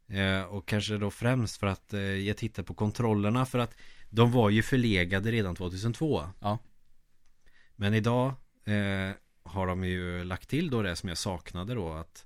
[0.07, 3.77] Eh, och kanske då främst för att eh, jag tittar på kontrollerna för att
[4.09, 6.23] de var ju förlegade redan 2002.
[6.39, 6.59] Ja.
[7.75, 8.27] Men idag
[8.65, 9.11] eh,
[9.43, 12.25] har de ju lagt till då det som jag saknade då att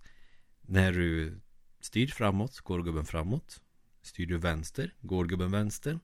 [0.61, 1.39] när du
[1.81, 3.61] styr framåt går gubben framåt.
[4.01, 5.99] Styr du vänster går gubben vänster.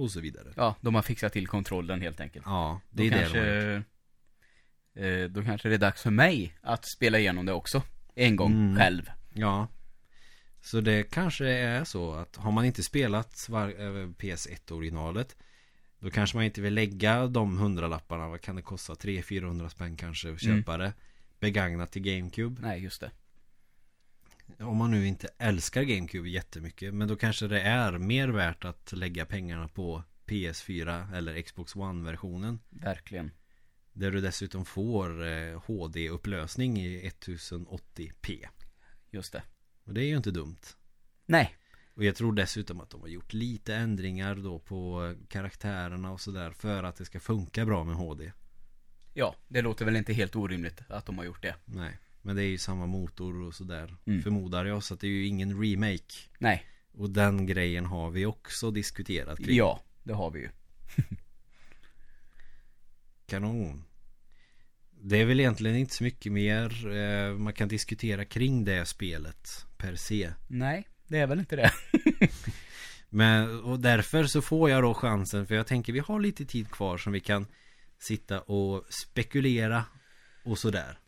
[0.00, 0.52] Och så vidare.
[0.56, 2.46] Ja, de har fixat till kontrollen helt enkelt.
[2.46, 3.84] Ja, det Då är det kanske, de har gjort.
[5.28, 7.82] eh, då kanske det är dags för mig att spela igenom det också.
[8.14, 8.76] En gång Mm.
[8.76, 9.10] själv.
[9.34, 9.68] Ja.
[10.62, 13.54] Så det kanske är så att har man inte spelat eh,
[14.18, 15.36] PS1 originalet
[15.98, 18.94] Då kanske man inte vill lägga de hundralapparna Vad kan det kosta?
[18.94, 20.58] 300-400 spänn kanske att Mm.
[20.58, 20.92] köpa det
[21.40, 23.10] Begagnat till GameCube Nej, just det.
[24.58, 28.92] Om man nu inte älskar GameCube jättemycket Men då kanske det är mer värt att
[28.92, 33.30] lägga pengarna på PS4 eller Xbox One-versionen Verkligen.
[33.92, 38.46] Där du dessutom får eh, HD-upplösning i 1080p
[39.10, 39.42] Just det.
[39.84, 40.60] Och det är ju inte dumt
[41.26, 41.56] Nej.
[41.94, 46.50] Och jag tror dessutom att de har gjort lite ändringar då på karaktärerna och sådär
[46.50, 48.32] För att det ska funka bra med HD
[49.14, 51.54] Ja, det låter väl inte helt orimligt att de har gjort det.
[51.64, 54.22] Nej Men det är ju samma motor och sådär Mm.
[54.22, 56.66] Förmodar jag så att det är ju ingen remake Nej.
[56.92, 60.48] Och den grejen har vi också diskuterat kring Ja, det har vi ju.
[63.26, 63.84] Kanon
[64.90, 69.66] Det är väl egentligen inte så mycket mer eh, Man kan diskutera kring det spelet
[69.76, 71.72] Per se Nej, det är väl inte det.
[73.08, 76.70] Men, och därför så får jag då chansen För jag tänker vi har lite tid
[76.70, 77.46] kvar som vi kan
[77.98, 79.84] Sitta och spekulera
[80.44, 80.98] Och sådär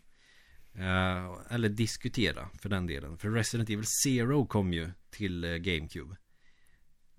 [0.74, 6.16] Eh, Eller diskutera för den delen För Resident Evil Zero kom ju till eh, GameCube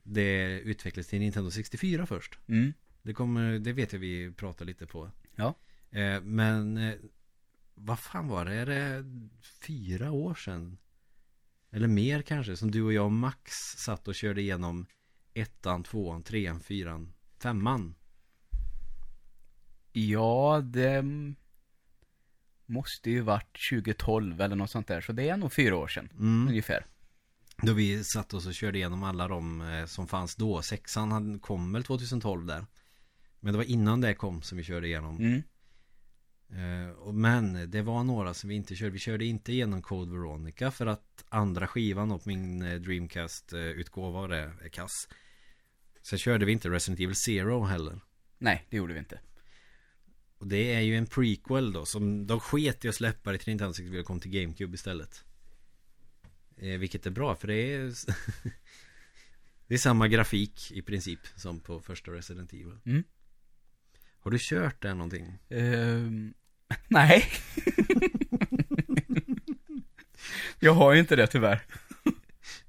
[0.03, 2.73] Det utvecklades till Nintendo 64 först Mm.
[3.01, 5.55] Det kommer, det vet jag vi pratar lite på Ja.
[5.91, 6.79] Eh, Men
[7.75, 8.53] Vad fan var det?
[8.53, 9.05] Är det
[9.67, 10.77] fyra år sedan?
[11.71, 14.85] Eller mer kanske Som du och jag och Max satt och körde igenom
[15.33, 17.95] Ettan, tvåan, trean, fyran, femman
[19.91, 21.03] Ja, det
[22.65, 25.01] måste ju varit 2012 eller något sånt där.
[25.01, 26.09] Så det är nog fyra år sedan.
[26.19, 26.47] mm.
[26.47, 26.85] Ungefär.
[27.61, 31.73] Då vi satt oss och körde igenom alla de eh, som fanns då Sexan kom
[31.73, 32.65] väl 2012 där
[33.39, 35.43] Men det var innan det kom som vi körde igenom Mm.
[36.49, 40.71] Eh, Men det var några som vi inte körde Vi körde inte igenom Code Veronica
[40.71, 45.07] För att andra skivan och min eh, Dreamcast eh, utgåva av det är kass
[46.01, 47.99] Sen körde vi inte Resident Evil Zero heller
[48.37, 49.19] Nej, det gjorde vi inte.
[50.43, 53.49] Och det är ju en prequel då Som de sket i att släppa det till
[53.49, 55.23] Nintendo 64 och kom till GameCube istället
[56.57, 57.93] eh, Vilket är bra för det är
[59.67, 63.03] Det är samma grafik i princip Som på första Resident Evil Mm.
[64.19, 65.39] Har du kört det någonting?
[65.49, 66.33] Ehm,
[66.87, 67.25] nej.
[70.59, 71.61] jag har ju inte det tyvärr.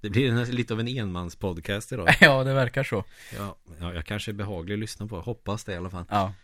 [0.01, 3.05] Det blir lite av en enmanspodcast idag ja, det verkar så.
[3.37, 5.20] Ja, ja, jag kanske är behaglig att lyssna på.
[5.20, 6.05] Hoppas det i alla fall.
[6.09, 6.35] Ja.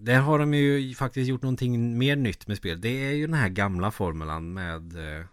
[0.00, 2.80] Där har de ju faktiskt gjort någonting mer nytt med spel.
[2.80, 5.26] Det är ju den här gamla formulan med eh,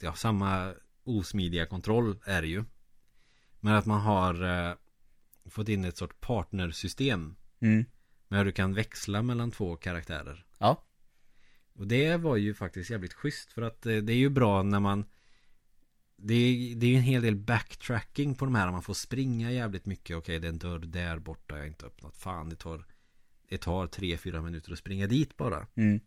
[0.00, 2.64] ja, samma osmidiga kontroll är det ju.
[3.60, 4.74] Men att man har eh,
[5.46, 7.36] fått in ett sorts partnersystem.
[7.60, 7.84] Mm.
[8.28, 10.46] Med du kan växla mellan två karaktärer.
[10.58, 10.84] Ja.
[11.74, 13.52] Och det var ju faktiskt jävligt schysst.
[13.52, 15.04] För att eh, det är ju bra när man
[16.16, 18.70] det är, det är ju en hel del backtracking på de här.
[18.70, 20.16] Man får springa jävligt mycket.
[20.16, 21.54] Okej, det är en dörr där borta.
[21.54, 22.16] Jag har inte öppnat.
[22.16, 22.84] Fan, det tar
[23.52, 25.66] Det tar tre, fyra minuter att springa dit bara.
[25.74, 26.00] Mm.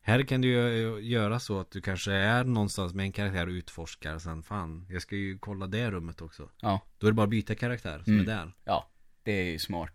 [0.00, 3.50] Här kan du ju göra så att du kanske är någonstans med en karaktär och
[3.52, 4.18] utforskar.
[4.18, 6.50] Sen fan, jag ska ju kolla det rummet också.
[6.60, 6.80] Ja.
[6.98, 8.28] Då är det bara att byta karaktär som Mm.
[8.28, 8.52] är där.
[8.64, 8.90] Ja,
[9.22, 9.94] det är ju smart.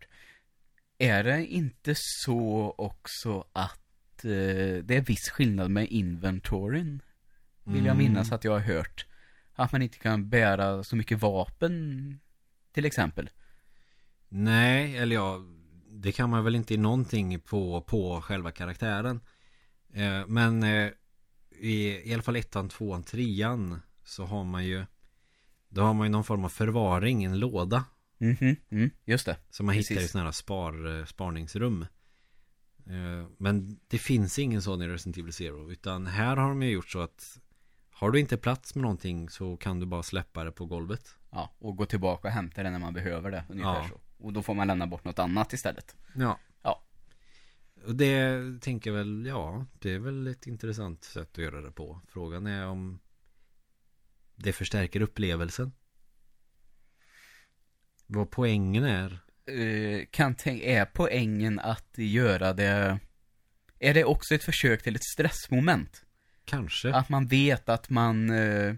[0.98, 7.02] Är det inte så också att eh, det är viss skillnad med inventoryn?
[7.64, 7.98] Vill jag Mm.
[7.98, 9.06] minnas att jag har hört.
[9.56, 12.20] Att man inte kan bära så mycket vapen,
[12.72, 13.30] till exempel.
[14.30, 15.40] Nej, eller ja
[16.02, 19.20] Det kan man väl inte i någonting på, på själva karaktären
[19.94, 20.92] eh, Men eh,
[21.60, 24.86] i, i alla fall ettan, tvåan, trean Så har man ju
[25.70, 27.86] Då har man ju någon form av förvaring, en låda
[28.20, 29.38] Mhm, mm, just det.
[29.50, 30.12] Som man hittar i Precis.
[30.12, 31.86] sådana här spar, eh, sparningsrum
[33.38, 35.72] Men det finns ingen sån i Resident Evil Zero.
[35.72, 37.40] Utan här har de ju gjort så att
[37.92, 41.18] har du inte plats med någonting så kan du bara släppa det på golvet.
[41.32, 43.88] Ja, och gå tillbaka och hämta det när man behöver det, ungefär Ja.
[43.90, 44.00] så.
[44.18, 45.96] Och då får man lämna bort något annat istället.
[46.16, 46.40] Ja.
[46.62, 46.84] Ja.
[47.86, 51.72] Och det tänker jag väl, ja, det är väl ett intressant sätt att göra det
[51.72, 52.02] på.
[52.08, 53.00] Frågan är om
[54.36, 55.72] det förstärker upplevelsen.
[58.08, 59.20] Vad poängen är.
[59.46, 63.00] Eh, kan tänka, är poängen att göra det...
[63.80, 66.06] Är det också ett försök till ett stressmoment?
[66.46, 66.94] Kanske.
[66.94, 68.74] Att man vet att man eh,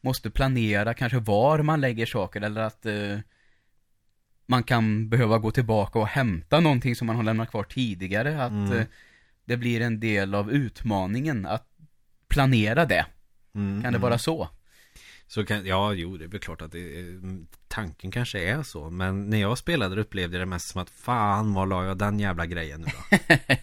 [0.00, 3.18] måste planera kanske var man lägger saker eller att eh,
[4.50, 8.44] man kan behöva gå tillbaka och hämta någonting som man har lämnat kvar tidigare.
[8.44, 8.72] Att Mm.
[8.72, 8.86] eh,
[9.44, 11.66] det blir en del av utmaningen att
[12.28, 13.06] planera det.
[13.54, 14.00] Mm, Kan det mm.
[14.00, 14.48] vara så?
[15.26, 18.90] Så kan, ja, jo, det är väl klart att det, är- tanken kanske är så.
[18.90, 21.98] Men när jag spelade det upplevde jag det mest som att fan, var la jag
[21.98, 23.36] den jävla grejen nu då?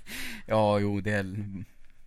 [0.45, 1.25] Ja, jo, det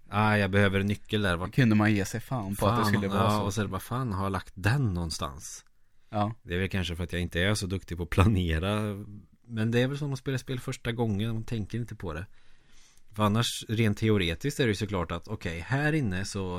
[0.08, 1.36] ah, jag behöver en nyckel där.
[1.36, 3.42] Vart kunde man ge sig fan på att det skulle vara ja, så.
[3.42, 5.64] Och så är det bara, fan, har jag lagt den någonstans?
[6.10, 9.04] Ja, Det är väl kanske för att jag inte är så duktig på att planera
[9.46, 12.26] Men det är väl som att spela spel första gången Man tänker inte på det
[13.12, 16.58] För annars rent teoretiskt är det ju såklart att Okej, här inne så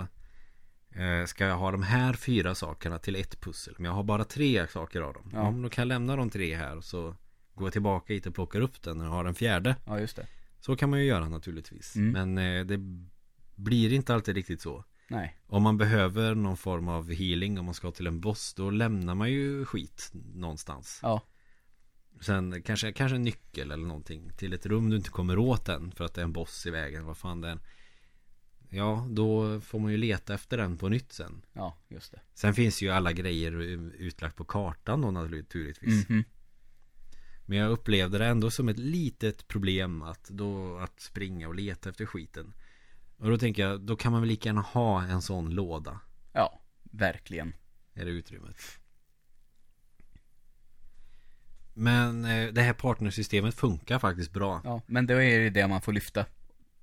[0.96, 4.24] eh, Ska jag ha de här fyra sakerna till ett pussel Men jag har bara
[4.24, 5.46] tre saker av dem Ja.
[5.46, 5.52] ja.
[5.64, 7.16] Då kan jag lämna de tre här och så
[7.56, 10.28] Går jag tillbaka hit och plockar upp den och har den fjärde ja just det.
[10.60, 12.34] Så kan man ju göra naturligtvis Mm.
[12.34, 12.78] Men eh, det
[13.56, 15.38] blir inte alltid riktigt så Nej.
[15.48, 19.16] om man behöver någon form av healing om man ska till en boss Då lämnar
[19.16, 21.22] man ju skit någonstans Ja,
[22.22, 25.92] Sen kanske, kanske en nyckel eller någonting Till ett rum du inte kommer åt än
[25.92, 27.60] För att det är en boss i vägen, vad fan det är
[28.74, 32.22] Ja, då får man ju leta efter den på nytt sen ja, just det.
[32.34, 33.52] Sen finns ju alla grejer
[34.00, 36.24] utlagt på kartan då naturligtvis Mhm.
[37.46, 41.90] Men jag upplevde det ändå som ett litet problem att då att springa och leta
[41.90, 42.54] efter skiten
[43.22, 46.00] Och då tänker jag, då kan man väl lika gärna ha en sån låda
[46.34, 47.54] Ja, verkligen.
[47.94, 48.58] Är det utrymmet
[51.74, 55.82] Men eh, det här partnersystemet funkar faktiskt bra Ja, men då är det det man
[55.82, 56.26] får lyfta.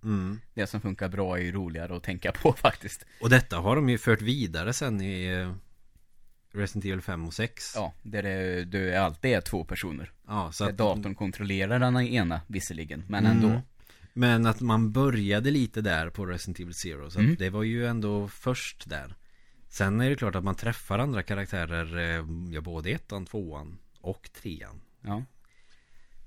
[0.02, 0.40] mm.
[0.54, 3.04] Det som funkar bra är ju roligare att tänka på faktiskt.
[3.20, 5.52] Och detta har de ju fört vidare sen i eh,
[6.52, 10.12] Resident Evil 5 och 6 Ja, där det, det alltid är två personer.
[10.26, 13.36] ja så Där att, datorn kontrollerar den ena visserligen, men Mm.
[13.44, 13.62] ändå.
[14.18, 17.36] Men att man började lite där på Resident Evil Zero Så Mm.
[17.38, 19.14] det var ju ändå först där
[19.68, 24.30] Sen är det klart att man träffar andra karaktärer eh, Ja både ettan, tvåan och
[24.32, 25.24] trean Ja,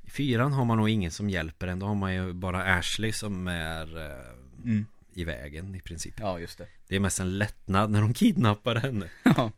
[0.02, 3.12] I fyran har man nog ingen som hjälper en Då har man ju bara Ashley
[3.12, 4.86] som är eh, mm.
[5.14, 6.68] i vägen i princip ja just det.
[6.88, 9.52] Det är mest en lättnad när de kidnappar henne Ja,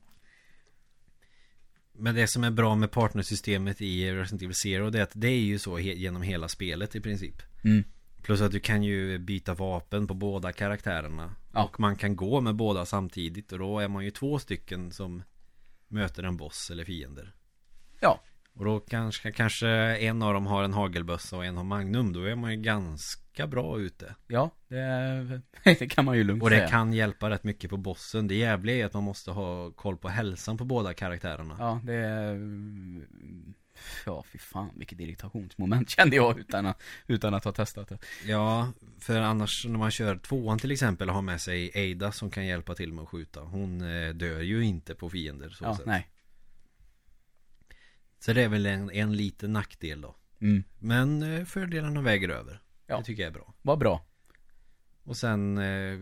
[1.93, 5.27] Men det som är bra med partnersystemet i Resident Evil Zero Det är att det
[5.27, 7.83] är ju så he- genom hela spelet i princip mm.
[8.23, 11.35] Plus att du kan ju byta vapen på båda karaktärerna.
[11.53, 11.63] Ja.
[11.63, 13.51] Och man kan gå med båda samtidigt.
[13.51, 15.23] Och då är man ju två stycken som
[15.87, 17.33] Möter en boss eller fiender.
[17.99, 18.19] Ja,
[18.53, 19.67] Och då kanske, kanske
[19.97, 22.13] en av dem har en hagelbössa och en har magnum.
[22.13, 24.15] Då är man ju ganska bra ute.
[24.27, 26.69] Ja, det, det kan man ju lugnt Och det säga.
[26.69, 28.27] kan hjälpa rätt mycket på bossen.
[28.27, 31.55] Det jävliga är att man måste ha koll på hälsan på båda karaktärerna.
[31.59, 32.35] Ja, det är...
[34.05, 37.97] Ja, fy fan vilket irritationsmoment kände jag utan att, utan att ha testat det.
[38.25, 42.31] Ja, för annars när man kör tvåan till exempel och har med sig Ada som
[42.31, 45.77] kan hjälpa till med att skjuta Hon eh, dör ju inte på fiender så Ja,
[45.77, 45.85] sätt.
[45.85, 46.09] nej.
[48.19, 50.63] Så det är väl en, en liten nackdel då Mm.
[50.79, 52.97] Men eh, fördelarna väger över Ja.
[52.97, 54.05] Det tycker jag är bra Vad bra.
[55.03, 55.99] Och sen eh,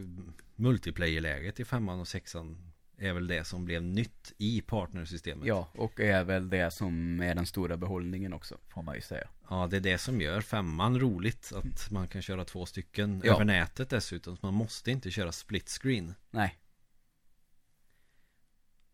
[0.56, 2.71] Multiplayer-läget i femman och sexan
[3.02, 7.36] Är väl det som blev nytt i partnersystemet Ja, och är väl det som är
[7.36, 9.28] den stora behållningen också, får man ju säga.
[9.49, 13.34] Ja, det är det som gör femman roligt Att man kan köra två stycken Ja.
[13.34, 16.58] över nätet dessutom man måste inte köra split screen Nej.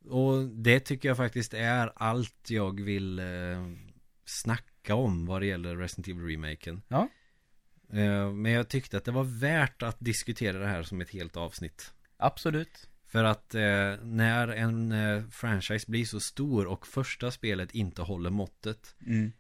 [0.09, 3.25] Och det tycker jag faktiskt är allt jag vill eh,
[4.25, 6.81] snacka om vad det gäller Resident Evil remaken.
[6.87, 7.09] Ja.
[7.89, 11.37] Eh, men jag tyckte att det var värt att diskutera det här som ett helt
[11.37, 11.93] avsnitt.
[12.17, 12.89] Absolut.
[13.17, 18.29] För att eh, när en eh, franchise blir så stor och första spelet inte håller
[18.29, 19.31] måttet Mm.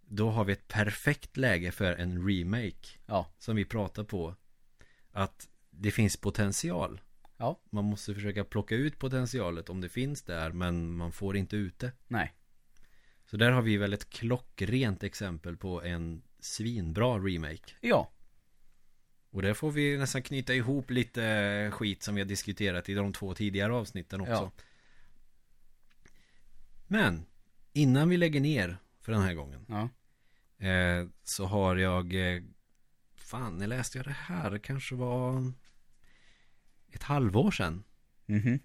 [0.00, 3.32] Då har vi ett perfekt läge för en remake Ja.
[3.38, 4.34] Som vi pratar på
[5.12, 7.00] Att det finns potential
[7.36, 7.60] Ja.
[7.70, 11.78] Man måste försöka plocka ut potentialet om det finns där Men man får inte ut
[11.78, 12.34] det Nej.
[13.26, 18.10] Så där har vi väl ett klockrent exempel på en svinbra remake Ja.
[19.32, 23.12] Och där får vi nästan knyta ihop lite skit som vi har diskuterat i de
[23.12, 24.50] två tidigare avsnitten också Ja.
[26.86, 27.24] Men
[27.72, 29.88] Innan vi lägger ner för den här gången Ja.
[30.66, 32.42] eh, Så har jag eh,
[33.16, 34.50] fan, när läste jag det här?
[34.50, 35.52] Det kanske var
[36.92, 37.84] ett halvår sedan.
[38.26, 38.58] Mhm.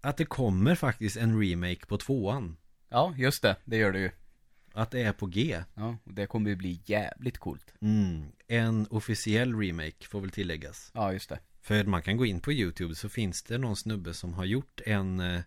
[0.00, 2.56] Att det kommer faktiskt en remake på tvåan.
[2.88, 3.56] Ja, just det.
[3.64, 4.10] Det gör det ju.
[4.74, 5.62] Att det är på G.
[5.74, 7.74] Ja, och det kommer ju bli jävligt coolt.
[7.80, 8.22] Mm.
[8.48, 10.90] En officiell remake får väl tilläggas.
[10.94, 11.38] Ja, just det.
[11.60, 14.80] För man kan gå in på YouTube så finns det någon snubbe som har gjort
[14.86, 15.40] en eh,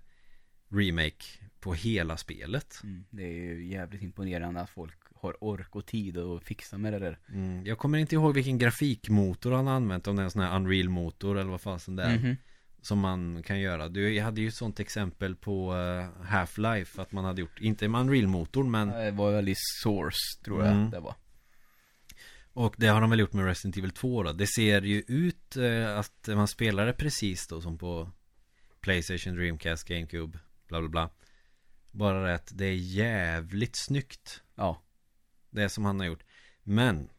[0.69, 1.25] remake
[1.59, 2.79] på hela spelet.
[2.83, 3.05] Mm.
[3.09, 6.99] Det är ju jävligt imponerande att folk har ork och tid att fixa med det
[6.99, 7.19] där.
[7.29, 7.65] Mm.
[7.65, 10.55] Jag kommer inte ihåg vilken grafikmotor han har använt, om det är en sån här
[10.55, 12.17] Unreal-motor eller vad fasen det är.
[12.17, 12.35] Mhm.
[12.87, 13.89] Som man kan göra.
[13.89, 17.87] Du, jag hade ju ett sånt exempel på eh, Half-Life, att man hade gjort, inte
[17.87, 20.89] med Unreal-motorn men Det var väl i Source, tror jag Mm.
[20.89, 21.15] det var.
[22.53, 24.33] Och det har de väl gjort med Resident Evil 2 då.
[24.33, 28.11] Det ser ju ut eh, att man spelar det precis då som på
[28.79, 31.09] Playstation, Dreamcast, GameCube, bla bla bla.
[31.91, 34.41] Bara det att det är jävligt snyggt.
[34.55, 34.81] Ja.
[35.49, 36.23] Det som han har gjort.
[36.63, 37.09] Men.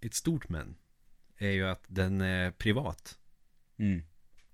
[0.00, 0.76] Ett stort men.
[1.38, 3.18] Är ju att den är privat.
[3.82, 4.02] Mm.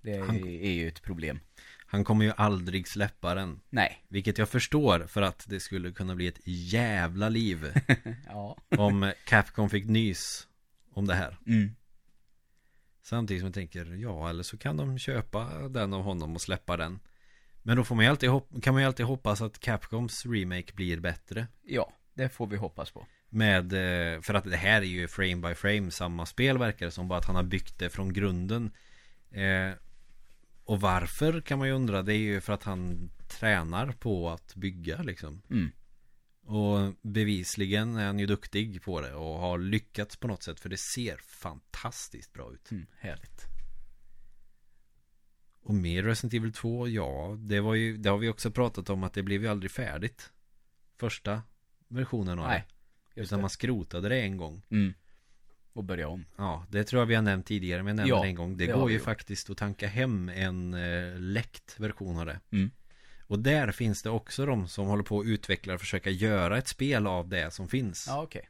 [0.02, 1.40] Det är, Han- är ju ett problem.
[1.86, 3.60] Han kommer ju aldrig släppa den.
[3.70, 4.04] Nej.
[4.08, 7.66] Vilket jag förstår för att det skulle kunna bli ett jävla liv.
[8.26, 8.56] Ja.
[8.78, 10.48] om Capcom fick nys
[10.92, 11.38] om det här.
[11.46, 11.74] Mm.
[13.02, 16.76] Samtidigt som jag tänker, ja eller så kan de köpa den av honom och släppa
[16.76, 16.98] den.
[17.62, 18.30] Men då får man ju alltid
[18.62, 21.46] kan man ju alltid hoppas att Capcoms remake blir bättre.
[21.62, 23.06] Ja, det får vi hoppas på.
[23.28, 26.92] Med, eh, för att det här är ju frame by frame samma spel verkar det
[26.92, 27.08] som.
[27.08, 28.70] Bara att han har byggt det från grunden.
[29.30, 29.72] Eh,
[30.64, 32.02] och varför kan man ju undra.
[32.02, 35.42] Det är ju för att han tränar på att bygga liksom.
[35.50, 35.70] Mm.
[36.42, 40.60] Och bevisligen är han ju duktig på det och har lyckats på något sätt.
[40.60, 42.70] För det ser fantastiskt bra ut.
[42.70, 42.86] Mm.
[42.98, 43.44] Härligt.
[45.62, 49.04] Och med Resident Evil 2, ja, det var ju, det har vi också pratat om
[49.04, 50.32] att det blev ju aldrig färdigt.
[50.96, 51.42] Första
[51.88, 52.66] versionen av Nej.
[53.14, 53.20] det.
[53.20, 53.40] Utan det.
[53.40, 54.62] man skrotade det en gång.
[54.70, 54.94] Mm.
[55.78, 56.24] Och börja om.
[56.36, 58.56] Ja, det tror jag vi har nämnt tidigare, men jag nämnde Ja, det en gång.
[58.56, 59.04] Det, det går ju gjort.
[59.04, 62.40] faktiskt att tanka hem en eh, läckt version av det.
[62.50, 62.70] Mm.
[63.26, 66.68] Och där finns det också de som håller på att utveckla och försöka göra ett
[66.68, 68.04] spel av det som finns.
[68.08, 68.48] Ja, okej.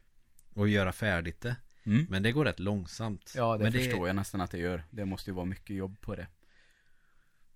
[0.53, 1.55] Och göra färdigt det.
[1.83, 2.05] Mm.
[2.09, 3.33] Men det går rätt långsamt.
[3.35, 4.83] Ja, det men förstår jag nästan att det gör.
[4.89, 6.27] Det måste ju vara mycket jobb på det.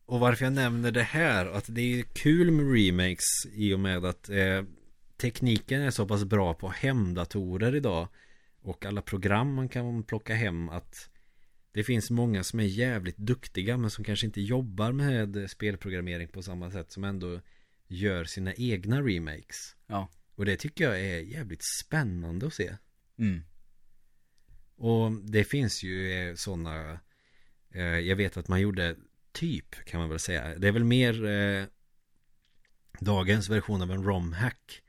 [0.06, 4.06] Och varför jag nämner det här, att det är kul med remakes i och med
[4.06, 4.64] att eh,
[5.18, 8.08] tekniken är så pass bra på hemdatorer idag
[8.64, 11.10] och alla program man kan plocka hem att
[11.72, 16.44] det finns många som är jävligt duktiga men som kanske inte jobbar med spelprogrammering på
[16.44, 17.42] samma sätt som ändå
[17.88, 19.76] gör sina egna remakes.
[19.88, 20.10] Ja.
[20.36, 22.78] Och det tycker jag är jävligt spännande att se.
[23.18, 23.44] Mm.
[24.76, 27.00] Och det finns ju sådana
[27.72, 28.96] eh, Jag vet att man gjorde
[29.32, 31.66] Typ kan man väl säga Det är väl mer eh,
[33.00, 34.82] Dagens version av en ROM-hack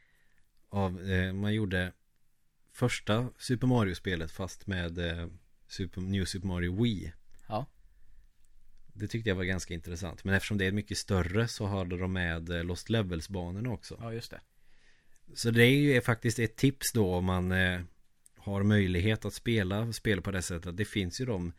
[0.68, 1.92] Av, eh, man gjorde
[2.74, 5.26] Första Super Mario-spelet fast med eh,
[5.68, 7.12] Super, New Super Mario Wii
[7.48, 7.66] Ja.
[8.92, 12.12] Det tyckte jag var ganska intressant Men eftersom det är mycket större så hade de
[12.12, 14.40] med eh, Lost Levels-banorna också Ja, just det.
[15.34, 17.80] så det är ju faktiskt ett tips då om man eh,
[18.36, 20.76] har möjlighet att spela spel på det sättet.
[20.76, 21.52] Det finns ju de,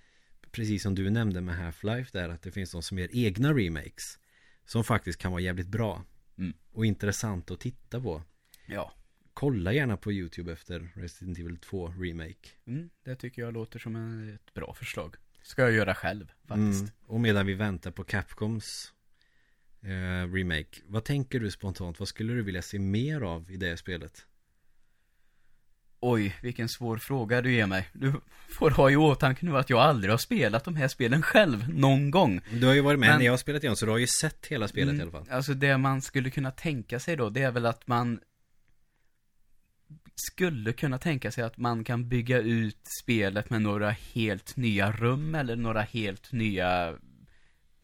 [0.52, 4.20] precis som du nämnde med Half-Life där, att det finns de som gör egna remakes.
[4.66, 6.04] Som faktiskt kan vara jävligt bra.
[6.38, 6.54] Mm.
[6.72, 8.24] Och intressant att titta på.
[8.66, 8.94] Ja.
[9.36, 12.50] Kolla gärna på YouTube efter Resident Evil 2 Remake.
[12.68, 15.16] Mm, det tycker jag låter som en, ett bra förslag.
[15.42, 16.82] Ska jag göra själv, faktiskt.
[16.82, 16.92] Mm.
[17.06, 18.94] Och medan vi väntar på Capcoms
[19.82, 20.82] eh, Remake.
[20.88, 22.00] Vad tänker du spontant?
[22.00, 24.26] Vad skulle du vilja se mer av i det spelet?
[26.00, 27.90] Oj, vilken svår fråga du ger mig.
[27.94, 28.14] Du
[28.50, 32.12] får ha i åtanke nu att jag aldrig har spelat de här spelen själv, någon
[32.12, 32.42] gång.
[32.52, 34.08] Du har ju varit med Men- när jag har spelat igen så du har ju
[34.08, 35.26] sett hela spelet Mm, i alla fall.
[35.30, 38.20] Alltså det man skulle kunna tänka sig då, det är väl att man
[40.16, 45.36] skulle kunna tänka sig att man kan bygga ut spelet med några helt nya rum
[45.36, 46.96] eller några helt nya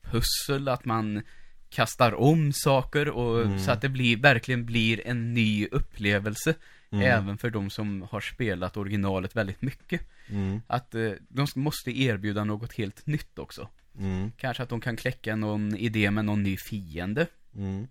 [0.02, 1.22] pussel, att man
[1.70, 3.60] kastar om saker och Mm.
[3.60, 6.54] så att det blir, verkligen blir en ny upplevelse.
[6.92, 7.06] Mm.
[7.06, 10.02] Även för de som har spelat originalet väldigt mycket.
[10.30, 10.62] Mm.
[10.68, 13.70] Att eh, de måste erbjuda något helt nytt också.
[13.98, 14.32] Mm.
[14.38, 17.28] Kanske att de kan kläcka någon idé med någon ny fiende.
[17.56, 17.88] Mm.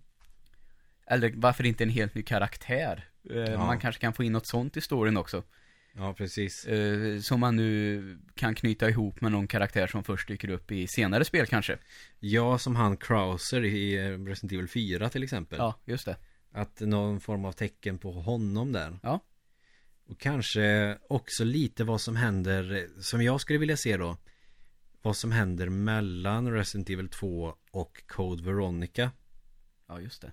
[1.07, 3.05] Eller varför inte en helt ny karaktär?
[3.29, 3.57] Eh, Ja.
[3.57, 5.43] Man kanske kan få in något sånt i storyn också.
[5.93, 6.65] Ja, precis.
[6.65, 10.87] Eh, som man nu kan knyta ihop med någon karaktär som först dyker upp i
[10.87, 11.77] senare spel kanske.
[12.19, 15.57] Ja, som han Krauser i eh, Resident Evil 4 till exempel.
[15.59, 16.17] Ja, just det.
[16.51, 18.99] Att någon form av tecken på honom där.
[19.03, 19.19] Ja.
[20.07, 24.17] Och kanske också lite vad som händer, som jag skulle vilja se då.
[25.01, 29.11] Vad som händer mellan Resident Evil 2 och Code Veronica.
[29.87, 30.31] Ja, just det.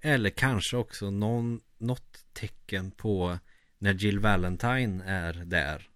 [0.00, 3.38] Eller kanske också någon, något tecken på
[3.78, 5.88] När Jill Valentine är där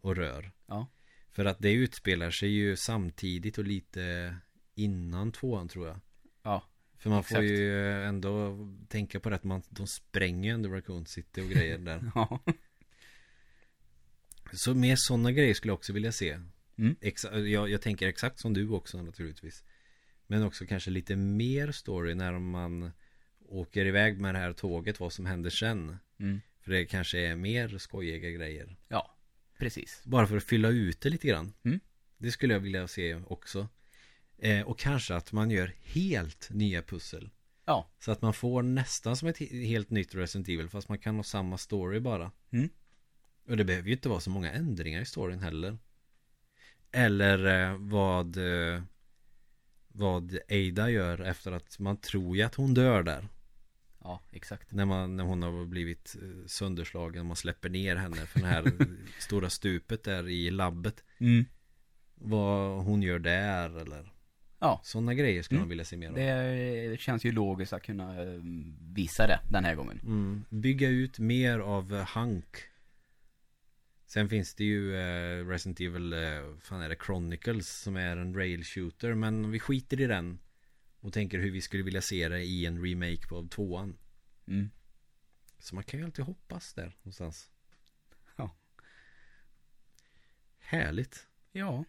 [0.00, 0.52] och rör.
[0.66, 0.86] Ja.
[1.30, 4.36] För att det utspelar sig ju samtidigt och lite
[4.74, 6.00] innan tvåan tror jag.
[6.42, 6.64] Ja.
[6.98, 7.50] För man får Exakt.
[7.50, 8.56] ju ändå
[8.88, 12.12] tänka på det att man, de spränger ändå Raccoon City och grejer där.
[12.14, 12.40] Ja.
[14.52, 16.38] Så mer sådana grejer skulle jag också vilja se.
[16.76, 16.96] Mm.
[17.00, 19.64] Exa- jag, jag tänker exakt som du också naturligtvis.
[20.26, 22.92] Men också kanske lite mer story när man
[23.48, 25.96] åker iväg med det här tåget, vad som händer sen.
[26.20, 26.40] Mm.
[26.60, 28.76] För det kanske är mer skojiga grejer.
[28.88, 29.14] Ja.
[29.58, 30.02] Precis.
[30.04, 31.52] Bara för att fylla ut det lite grann.
[31.64, 31.80] Mm.
[32.18, 33.68] Det skulle jag vilja se också.
[34.38, 37.30] Eh, och kanske att man gör helt nya pussel.
[37.64, 37.90] Ja.
[37.98, 41.16] Så att man får nästan som ett he- helt nytt Resident Evil fast man kan
[41.16, 42.32] ha samma story bara.
[42.50, 42.68] Mm.
[43.48, 45.78] Och det behöver ju inte vara så många ändringar i storyn heller.
[46.92, 48.82] Eller eh, vad eh,
[49.88, 53.28] vad Ada gör efter att man tror ju att hon dör där.
[54.04, 54.72] Ja, exakt.
[54.72, 57.26] När, man, när hon har blivit eh, sönderslagen.
[57.26, 58.72] Man släpper ner henne för det här
[59.18, 61.04] stora stupet där i labbet.
[61.18, 61.44] Mm.
[62.14, 64.12] Vad hon gör där eller
[64.60, 64.80] Ja.
[64.84, 65.62] Sådana grejer skulle Mm.
[65.62, 66.14] man vilja se mer av.
[66.14, 68.40] Det känns ju logiskt att kunna eh,
[68.94, 70.00] visa det den här gången.
[70.02, 70.44] Mm.
[70.50, 72.56] Bygga ut mer av Hunk.
[74.06, 76.18] Sen finns det ju eh, Resident Evil, eh,
[76.60, 79.14] fan är det Chronicles som är en rail shooter.
[79.14, 80.38] Men vi skiter i den.
[81.00, 83.98] Och tänker hur vi skulle vilja se det i en remake på tvåan.
[84.46, 84.70] Mm.
[85.58, 87.50] Så man kan ju alltid hoppas där någonstans.
[88.36, 88.56] Ja.
[90.58, 91.26] Härligt.
[91.52, 91.84] Ja.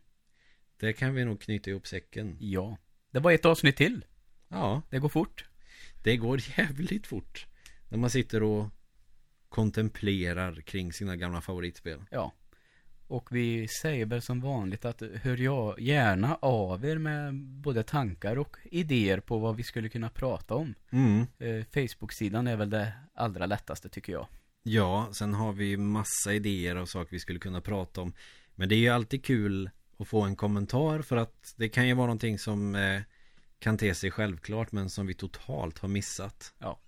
[0.78, 2.38] Där kan vi nog knyta ihop säcken.
[2.40, 2.78] Ja.
[3.12, 4.06] Det var ett avsnitt till.
[4.48, 5.46] Ja, Det går fort.
[6.04, 7.48] det går jävligt fort.
[7.90, 8.70] När man sitter och
[9.50, 12.04] kontemplerar kring sina gamla favoritspel.
[12.12, 12.34] Ja.
[13.10, 18.38] Och vi säger väl som vanligt att hör jag gärna av er med både tankar
[18.38, 20.76] och idéer på vad vi skulle kunna prata om.
[20.90, 21.26] Mm.
[21.40, 24.28] Eh, Facebook-sidan är väl det allra lättaste tycker jag.
[24.64, 28.14] Ja, sen har vi massa idéer och saker vi skulle kunna prata om.
[28.56, 31.94] Men det är ju alltid kul att få en kommentar för att det kan ju
[31.94, 33.02] vara någonting som eh,
[33.60, 36.54] kan te sig självklart men som vi totalt har missat.
[36.60, 36.80] Ja.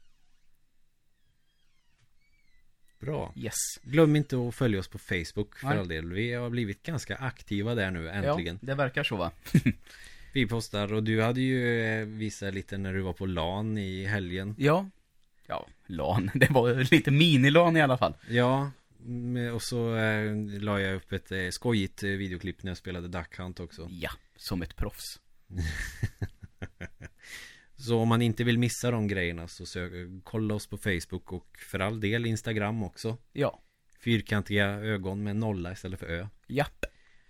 [3.01, 3.33] Bra.
[3.35, 3.53] Yes.
[3.83, 5.77] Glöm inte att följa oss på Facebook för Nej.
[5.77, 6.11] all del.
[6.11, 8.59] Vi har blivit ganska aktiva där nu äntligen.
[8.61, 9.31] Ja, det verkar så va?
[10.33, 14.05] Vi postar och du hade ju eh, visat lite när du var på LAN i
[14.05, 14.55] helgen.
[14.57, 14.89] Ja.
[15.47, 16.31] Ja, LAN.
[16.35, 18.13] Det var lite mini-LAN i alla fall.
[18.29, 18.71] Ja,
[19.53, 23.59] och så eh, la jag upp ett eh, skojigt videoklipp när jag spelade Duck Hunt
[23.59, 23.87] också.
[23.91, 25.19] Ja, som ett proffs.
[27.81, 29.91] Så om man inte vill missa de grejerna så sök,
[30.23, 33.17] kolla oss på Facebook och för all del Instagram också.
[33.33, 33.61] Ja.
[34.03, 36.27] Fyrkantiga ögon med nolla istället för ö.
[36.47, 36.85] Japp.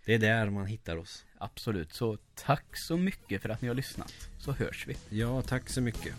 [0.06, 1.26] Det är där man hittar oss.
[1.38, 1.93] Absolut.
[1.93, 4.30] Så tack så mycket för att ni har lyssnat.
[4.38, 4.97] Så hörs vi.
[5.10, 6.16] Ja, tack så mycket.